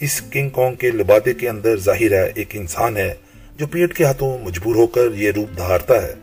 اس 0.00 0.22
کنگ 0.32 0.48
کانگ 0.48 0.74
کے 0.74 0.90
لبادے 0.90 1.34
کے 1.34 1.48
اندر 1.48 1.76
ظاہر 1.76 2.12
ہے 2.12 2.32
ایک 2.34 2.56
انسان 2.56 2.96
ہے 2.96 3.14
جو 3.56 3.66
پیٹ 3.66 3.94
کے 3.94 4.04
ہاتھوں 4.04 4.38
مجبور 4.38 4.74
ہو 4.74 4.86
کر 4.86 5.14
یہ 5.14 5.30
روپ 5.30 5.58
دہارتا 5.58 6.02
ہے 6.02 6.14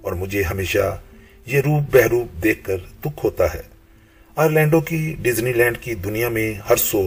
اور 0.00 0.12
مجھے 0.12 0.42
ہمیشہ 0.42 0.98
یہ 1.46 1.60
روپ 1.60 1.96
بہروپ 1.96 2.42
دیکھ 2.42 2.64
کر 2.64 2.76
دکھ 3.00 3.24
ہوتا 3.24 3.54
ہے۔ 3.54 3.71
آئرلینڈو 4.36 4.80
کی 4.80 5.14
ڈیزنی 5.22 5.52
لینڈ 5.52 5.78
کی 5.78 5.94
دنیا 5.94 6.28
میں 6.28 6.54
ہر 6.70 6.76
سو 6.76 7.00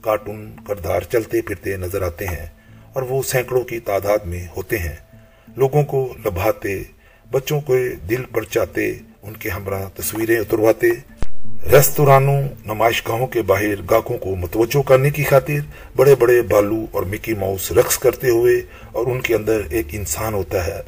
کارٹون 0.00 0.50
کردار 0.66 1.00
چلتے 1.00 1.42
پھرتے 1.42 1.76
نظر 1.76 2.02
آتے 2.02 2.26
ہیں 2.26 2.46
اور 2.92 3.02
وہ 3.02 3.22
سینکڑوں 3.22 3.60
کی 3.60 3.78
تعداد 3.80 4.26
میں 4.26 4.46
ہوتے 4.56 4.78
ہیں۔ 4.78 4.96
لوگوں 5.56 5.82
کو 5.82 6.14
لبھاتے، 6.24 6.82
بچوں 7.30 7.60
کو 7.60 7.76
دل 8.10 8.24
پرچاتے، 8.24 8.90
ان 9.22 9.36
کے 9.36 9.50
ہمراہ 9.50 9.88
تصویریں 9.94 10.38
اترواتے، 10.40 10.90
ریستورانوں، 11.72 12.40
نمائش 12.66 13.06
گاہوں 13.08 13.26
کے 13.26 13.42
باہر 13.42 13.82
گاہکوں 13.90 14.18
کو 14.18 14.34
متوجہ 14.34 14.82
کرنے 14.88 15.10
کی 15.10 15.24
خاطر 15.24 15.60
بڑے 15.96 16.14
بڑے 16.14 16.42
بالو 16.42 16.84
اور 16.90 17.02
مکی 17.02 17.34
ماؤس 17.34 17.72
رقص 17.72 17.98
کرتے 17.98 18.30
ہوئے 18.30 18.60
اور 18.92 19.06
ان 19.06 19.20
کے 19.20 19.34
اندر 19.34 19.60
ایک 19.70 19.86
انسان 19.90 20.34
ہوتا 20.34 20.66
ہے، 20.66 20.82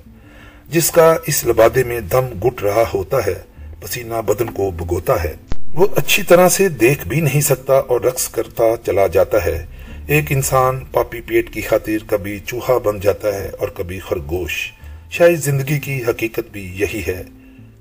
جس 0.68 0.90
کا 0.90 1.16
اس 1.26 1.44
لبادے 1.46 1.84
میں 1.84 2.00
دم 2.00 2.26
گٹ 2.44 2.62
رہا 2.62 2.84
ہوتا 2.94 3.26
ہے، 3.26 3.40
پسینہ 3.80 4.22
بدن 4.26 4.50
کو 4.50 4.70
بگوتا 4.70 5.24
ہے۔ 5.24 5.34
وہ 5.76 5.86
اچھی 5.96 6.22
طرح 6.22 6.48
سے 6.48 6.68
دیکھ 6.68 7.08
بھی 7.08 7.20
نہیں 7.20 7.40
سکتا 7.40 7.72
اور 7.72 8.00
رقص 8.00 8.28
کرتا 8.28 8.64
چلا 8.86 9.06
جاتا 9.06 9.44
ہے۔ 9.44 9.66
ایک 10.06 10.32
انسان 10.32 10.84
پاپی 10.92 11.20
پیٹ 11.20 11.52
کی 11.52 11.60
خاطر 11.60 12.04
کبھی 12.06 12.38
چوہا 12.38 12.78
بن 12.78 13.00
جاتا 13.00 13.34
ہے 13.34 13.50
اور 13.58 13.68
کبھی 13.68 14.00
خرگوش۔ 14.00 14.72
شاید 15.10 15.38
زندگی 15.38 15.78
کی 15.78 16.02
حقیقت 16.08 16.52
بھی 16.52 16.72
یہی 16.74 17.02
ہے 17.06 17.22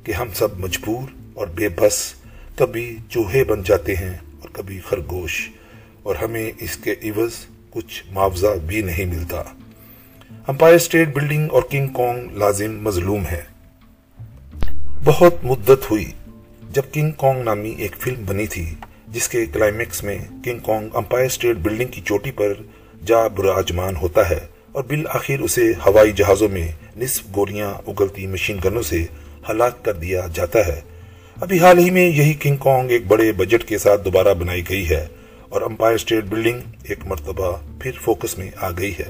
کہ 0.04 0.12
ہم 0.12 0.28
سب 0.34 0.60
مجبور 0.60 1.16
اور 1.34 1.48
بے 1.48 1.70
بس 1.70 2.14
کبھی 2.56 2.98
چوہے 3.10 3.44
بن 3.44 3.64
جاتے 3.64 3.96
ہیں 3.96 4.18
اور 4.40 4.50
کبھی 4.54 4.80
خرگوش۔ 4.80 5.50
اور 6.04 6.16
ہمیں 6.16 6.52
اس 6.60 6.78
کے 6.78 6.92
عوض 7.04 7.32
کچھ 7.70 8.04
معاوضہ 8.12 8.48
بھی 8.68 8.82
نہیں 8.82 9.06
ملتا۔ 9.06 9.44
امپائر 10.48 10.76
اسٹیٹ 10.76 11.08
بلڈنگ 11.14 11.48
اور 11.52 11.62
کنگ 11.70 11.88
کانگ 11.88 12.38
لازم 12.38 12.84
مظلوم 12.84 13.24
ہے۔ 13.32 13.42
بہت 15.04 15.36
مدت 15.44 15.92
ہوئی۔ 15.92 16.12
جب 16.76 16.82
کنگ 16.92 17.12
کانگ 17.12 17.44
نامی 17.44 17.74
ایک 17.78 17.96
فلم 18.00 18.24
بنی 18.26 18.48
تھی، 18.48 18.76
جس 19.08 19.30
کے 19.30 19.46
کلائمیکس 19.46 20.04
میں 20.04 20.18
King 20.44 20.60
Kong 20.60 20.90
Empire 20.94 21.26
State 21.26 21.56
Building 21.56 21.88
کی 21.88 22.02
چوٹی 22.02 22.32
پر 22.32 22.54
جا 23.06 23.28
براجمان 23.28 23.96
ہوتا 23.96 24.30
ہے 24.30 24.40
اور 24.72 24.84
بالآخر 24.84 25.40
اسے 25.40 25.74
ہوائی 25.86 26.12
جہازوں 26.12 26.50
میں 26.50 26.68
نصف 26.98 27.36
گولیاں 27.36 27.74
اگلتی 27.88 28.28
مشین 28.28 28.58
گنوں 28.66 28.82
سے 28.82 29.06
ہلاک 29.50 29.86
کر 29.86 29.94
دیا 29.94 30.22
جاتا 30.34 30.68
ہے۔ 30.68 30.82
ابھی 31.42 31.60
حال 31.60 31.80
ہی 31.80 31.90
میں 31.90 32.08
یہی 32.10 32.34
کنگ 32.34 32.56
کانگ 32.56 32.92
ایک 32.92 33.08
بڑے 33.08 33.32
بجٹ 33.32 33.64
کے 33.64 33.78
ساتھ 33.78 34.06
دوبارہ 34.06 34.34
بنائی 34.34 34.64
گئی 34.70 34.90
ہے 34.90 35.08
اور 35.50 35.62
امپائر 35.62 35.96
اسٹیٹ 35.96 36.24
بلڈنگ 36.24 36.60
ایک 36.84 37.00
مرتبہ 37.06 37.58
پھر 37.80 37.92
فوکس 38.02 38.38
میں 38.38 38.50
آ 38.62 38.72
گئی 38.72 38.94
ہے۔ 39.00 39.10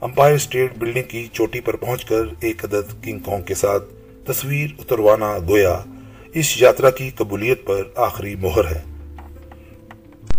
امپائر 0.00 0.34
اسٹیٹ 0.34 0.78
بلڈنگ 0.78 1.08
کی 1.08 1.26
چوٹی 1.32 1.60
پر 1.60 1.76
پہنچ 1.76 2.04
کر 2.04 2.22
ایک 2.40 2.64
عدد 2.64 3.04
کنگ 3.04 3.18
کانگ 3.18 3.42
کے 3.42 3.54
ساتھ 3.54 3.84
تصویر 4.26 4.68
اتروانا 4.78 5.38
گویا 5.48 5.80
اس 6.34 6.62
یاترا 6.62 6.90
کی 6.90 7.10
قبولیت 7.16 7.64
پر 7.64 7.82
آخری 7.96 8.34
مہر 8.34 8.76
ہے۔ 8.76 8.82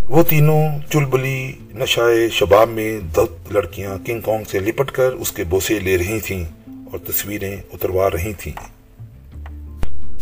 وہ 0.08 0.22
تینوں 0.22 0.68
چلبلی 0.92 1.52
نشائے 1.74 2.28
شباب 2.28 2.68
میں 2.68 3.00
دت 3.16 3.52
لڑکیاں 3.52 3.98
کنگ 4.06 4.20
کانگ 4.20 4.44
سے 4.44 4.58
لپٹ 4.58 4.90
کر 4.90 5.12
اس 5.12 5.32
کے 5.32 5.44
بوسے 5.44 5.80
لے 5.80 5.98
رہی 5.98 6.20
تھیں 6.20 6.44
اور 6.68 6.98
تصویریں 6.98 7.56
اتروا 7.72 8.10
رہی 8.10 8.32
تھیں۔ 8.38 8.52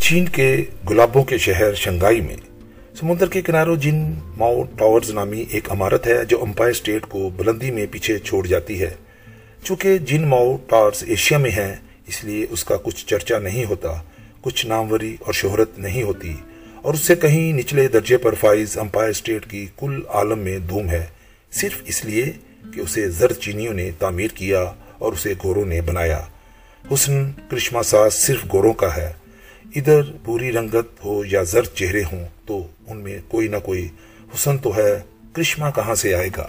چین 0.01 0.29
کے 0.29 0.65
گلابوں 0.91 1.25
کے 1.25 1.39
شہر 1.39 1.75
شنگائی 1.75 2.21
میں 2.21 2.37
سمندر 3.01 3.29
کے 3.29 3.43
کناروں 3.43 3.77
جن 3.77 4.15
ماؤ 4.37 4.63
ٹاورز 4.63 5.11
نامی 5.11 5.45
ایک 5.51 5.73
عمارت 5.73 6.07
ہے 6.07 6.25
جو 6.25 6.43
امپائر 6.43 6.73
سٹیٹ 6.73 7.03
کو 7.03 7.31
بلندی 7.37 7.71
میں 7.71 7.87
پیچھے 7.91 8.19
چھوڑ 8.19 8.47
جاتی 8.47 8.81
ہے۔ 8.81 8.95
چونکہ 9.65 9.99
جن 9.99 10.29
ماؤ 10.29 10.57
ٹاورز 10.57 11.05
ایشیا 11.07 11.39
میں 11.39 11.51
ہیں، 11.51 11.77
اس 12.07 12.25
لیے 12.25 12.47
اس 12.51 12.65
کا 12.65 12.77
کچھ 12.83 13.07
چرچا 13.07 13.39
نہیں 13.39 13.65
ہوتا۔ 13.65 14.03
کچھ 14.43 14.67
ناموری 14.67 15.17
اور 15.21 15.33
شہرت 15.33 15.79
نہیں 15.79 16.03
ہوتی 16.03 16.37
اور 16.83 16.95
اس 16.95 17.01
سے 17.01 17.17
کہیں 17.17 17.53
نچلے 17.53 17.89
درجے 17.89 18.17
پر 18.17 18.35
فائز 18.35 18.79
امپائر 18.79 19.09
اسٹیٹ 19.09 19.51
کی 19.51 19.67
کل 19.77 20.01
عالم 20.09 20.39
میں 20.39 20.59
دھوم 20.59 20.91
ہے۔ 20.91 21.07
صرف 21.53 21.83
اس 21.87 22.05
لیے 22.05 22.33
کہ 22.75 22.81
اسے 22.81 23.09
زرد 23.09 23.37
چینیوں 23.37 23.75
نے 23.75 23.91
تعمیر 23.99 24.29
کیا 24.35 24.73
اور 24.99 25.13
اسے 25.13 25.35
گوروں 25.45 25.65
نے 25.65 25.81
بنایا۔ 25.81 26.23
حسن 26.95 27.33
کرشمہ 27.49 27.83
ساز 27.83 28.15
صرف 28.15 28.45
گوروں 28.53 28.73
کا 28.73 28.97
ہے۔ 28.97 29.13
ادھر 29.77 30.03
بری 30.27 30.53
رنگت 30.53 31.05
ہو 31.05 31.23
یا 31.25 31.43
زرد 31.43 31.67
چہرے 31.75 32.03
ہوں 32.13 32.29
تو 32.47 32.67
ان 32.87 32.97
میں 32.97 33.19
کوئی 33.29 33.49
نہ 33.49 33.57
کوئی 33.57 33.89
حسن 34.35 34.59
تو 34.59 34.77
ہے۔ 34.77 35.01
کرشمہ 35.33 35.67
کہاں 35.75 35.95
سے 35.95 36.15
آئے 36.15 36.29
گا؟ 36.37 36.49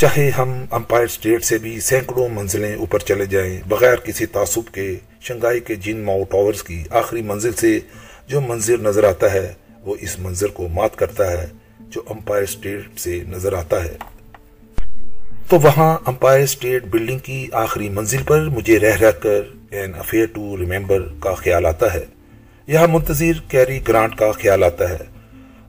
چاہے 0.00 0.30
ہم 0.38 0.64
امپائر 0.70 1.04
اسٹیٹ 1.04 1.44
سے 1.44 1.58
بھی 1.58 1.80
سینکڑوں 1.80 2.28
منزلیں 2.28 2.76
اوپر 2.76 2.98
چلے 2.98 3.26
جائیں، 3.26 3.60
بغیر 3.68 3.96
کسی 3.96 4.26
تعصب 4.26 4.74
کے 4.74 4.94
شنگائی 5.20 5.60
کے 5.60 5.74
جن 5.74 5.96
ماؤ 5.96 6.24
ٹاورز 6.24 6.62
کی 6.62 6.84
آخری 6.90 7.22
منزل 7.22 7.52
سے 7.52 7.80
جو 8.26 8.40
منظر 8.40 8.78
نظر 8.78 9.04
آتا 9.04 9.32
ہے، 9.32 9.52
وہ 9.80 9.96
اس 10.00 10.18
منظر 10.18 10.46
کو 10.46 10.68
مات 10.68 10.96
کرتا 10.96 11.30
ہے 11.30 11.46
جو 11.80 12.02
امپائر 12.10 12.42
اسٹیٹ 12.42 12.98
سے 12.98 13.20
نظر 13.28 13.52
آتا 13.52 13.84
ہے۔ 13.84 13.96
تو 15.48 15.58
وہاں 15.58 15.98
امپائر 16.06 16.42
اسٹیٹ 16.42 16.84
بلڈنگ 16.84 17.18
کی 17.18 17.46
آخری 17.52 17.88
منزل 17.88 18.22
پر 18.22 18.42
مجھے 18.42 18.78
رہ 18.78 18.96
رہ 18.96 19.10
کر 19.10 19.40
این 19.70 19.94
افیئر 19.98 20.26
ٹو 20.26 20.56
ریمبر 20.56 21.00
کا 21.20 21.34
خیال 21.34 21.66
آتا 21.66 21.94
ہے۔ 21.94 22.04
یہاں 22.66 22.88
منتظر 22.88 23.40
کیری 23.48 23.80
گرانٹ 23.88 24.16
کا 24.16 24.32
خیال 24.32 24.64
آتا 24.64 24.90
ہے۔ 24.90 25.19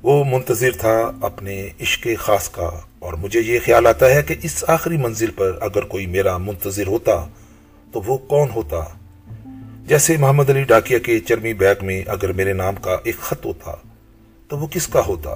وہ 0.04 0.24
منتظر 0.24 0.72
تھا 0.72 1.12
اپنے 1.22 1.70
عشق 1.82 2.08
خاص 2.20 2.50
کا 2.50 2.70
اور 3.00 3.14
مجھے 3.14 3.40
یہ 3.40 3.60
خیال 3.66 3.88
آتا 3.88 4.10
ہے 4.10 4.22
کہ 4.24 4.36
اس 4.44 4.64
آخری 4.68 4.98
منزل 4.98 5.32
پر 5.32 5.58
اگر 5.62 5.82
کوئی 5.82 6.06
میرا 6.06 6.38
منتظر 6.38 6.88
ہوتا 6.88 7.28
تو 7.92 8.02
وہ 8.02 8.18
کون 8.18 8.50
ہوتا؟ 8.56 8.78
جیسے 9.88 10.18
محمد 10.18 10.50
علی 10.50 10.64
ڈاکیا 10.64 11.00
کے 11.00 11.20
چرمی 11.20 11.54
بیگ 11.54 11.76
میں 11.82 12.04
اگر 12.08 12.32
میرے 12.32 12.54
نام 12.54 12.76
کا 12.76 12.98
ایک 13.04 13.18
خط 13.18 13.46
ہوتا 13.46 13.76
تو 14.48 14.58
وہ 14.58 14.68
کس 14.68 14.88
کا 14.88 15.02
ہوتا؟ 15.08 15.36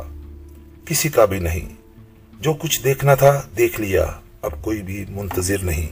کسی 0.86 1.10
کا 1.10 1.26
بھی 1.26 1.40
نہیں۔ 1.40 1.70
جو 2.40 2.54
کچھ 2.54 2.84
دیکھنا 2.84 3.16
تھا 3.16 3.42
دیکھ 3.58 3.82
لیا، 3.82 4.06
اب 4.42 4.52
کوئی 4.62 4.82
بھی 4.82 5.06
منتظر 5.10 5.58
نہیں۔ 5.64 5.88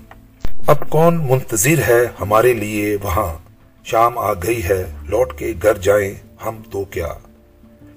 اب 0.68 0.90
کون 0.90 1.28
منتظر 1.30 1.82
ہے 1.88 2.06
ہمارے 2.20 2.54
لیے 2.54 2.98
وہاں؟ 3.04 3.34
شام 3.84 4.18
آ 4.18 4.34
گئی 4.34 4.64
ہے، 4.64 4.84
لوٹ 5.08 5.38
کے 5.38 5.54
گھر 5.64 5.78
جائیں 5.78 6.14
ہم 6.46 6.62
تو 6.72 6.86
کیا؟ 6.86 7.08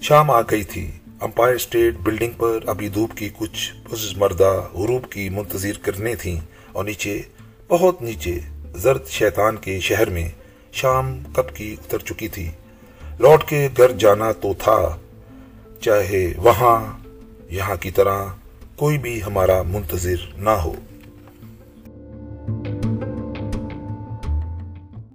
شام 0.06 0.30
آ 0.30 0.40
گئی 0.40 0.64
تھی۔ 0.64 0.90
امپائر 1.20 1.54
اسٹیٹ 1.54 1.94
بلڈنگ 2.02 2.30
پر 2.36 2.58
ابھی 2.66 2.88
دھوپ 2.88 3.16
کی 3.16 3.28
کچھ 3.38 3.72
مردہ 4.16 4.68
غروب 4.72 5.10
کی 5.10 5.28
منتظر 5.28 5.78
کرنے 5.82 6.14
تھیں 6.14 6.40
اور 6.72 6.84
نیچے، 6.84 7.22
بہت 7.68 8.02
نیچے، 8.02 8.38
زرد 8.74 9.06
شیطان 9.06 9.56
کے 9.56 9.80
شہر 9.80 10.10
میں 10.10 10.28
شام 10.72 11.18
کب 11.34 11.56
کی 11.56 11.72
اتر 11.72 11.98
چکی 11.98 12.28
تھی۔ 12.28 12.50
لوٹ 13.18 13.44
کے 13.44 13.68
گھر 13.76 13.92
جانا 13.92 14.32
تو 14.32 14.54
تھا، 14.58 14.96
چاہے 15.80 16.32
وہاں، 16.36 16.98
یہاں 17.50 17.76
کی 17.76 17.90
طرح 17.90 18.24
کوئی 18.76 18.98
بھی 18.98 19.22
ہمارا 19.22 19.62
منتظر 19.62 20.34
نہ 20.36 20.50
ہو۔ 20.50 20.74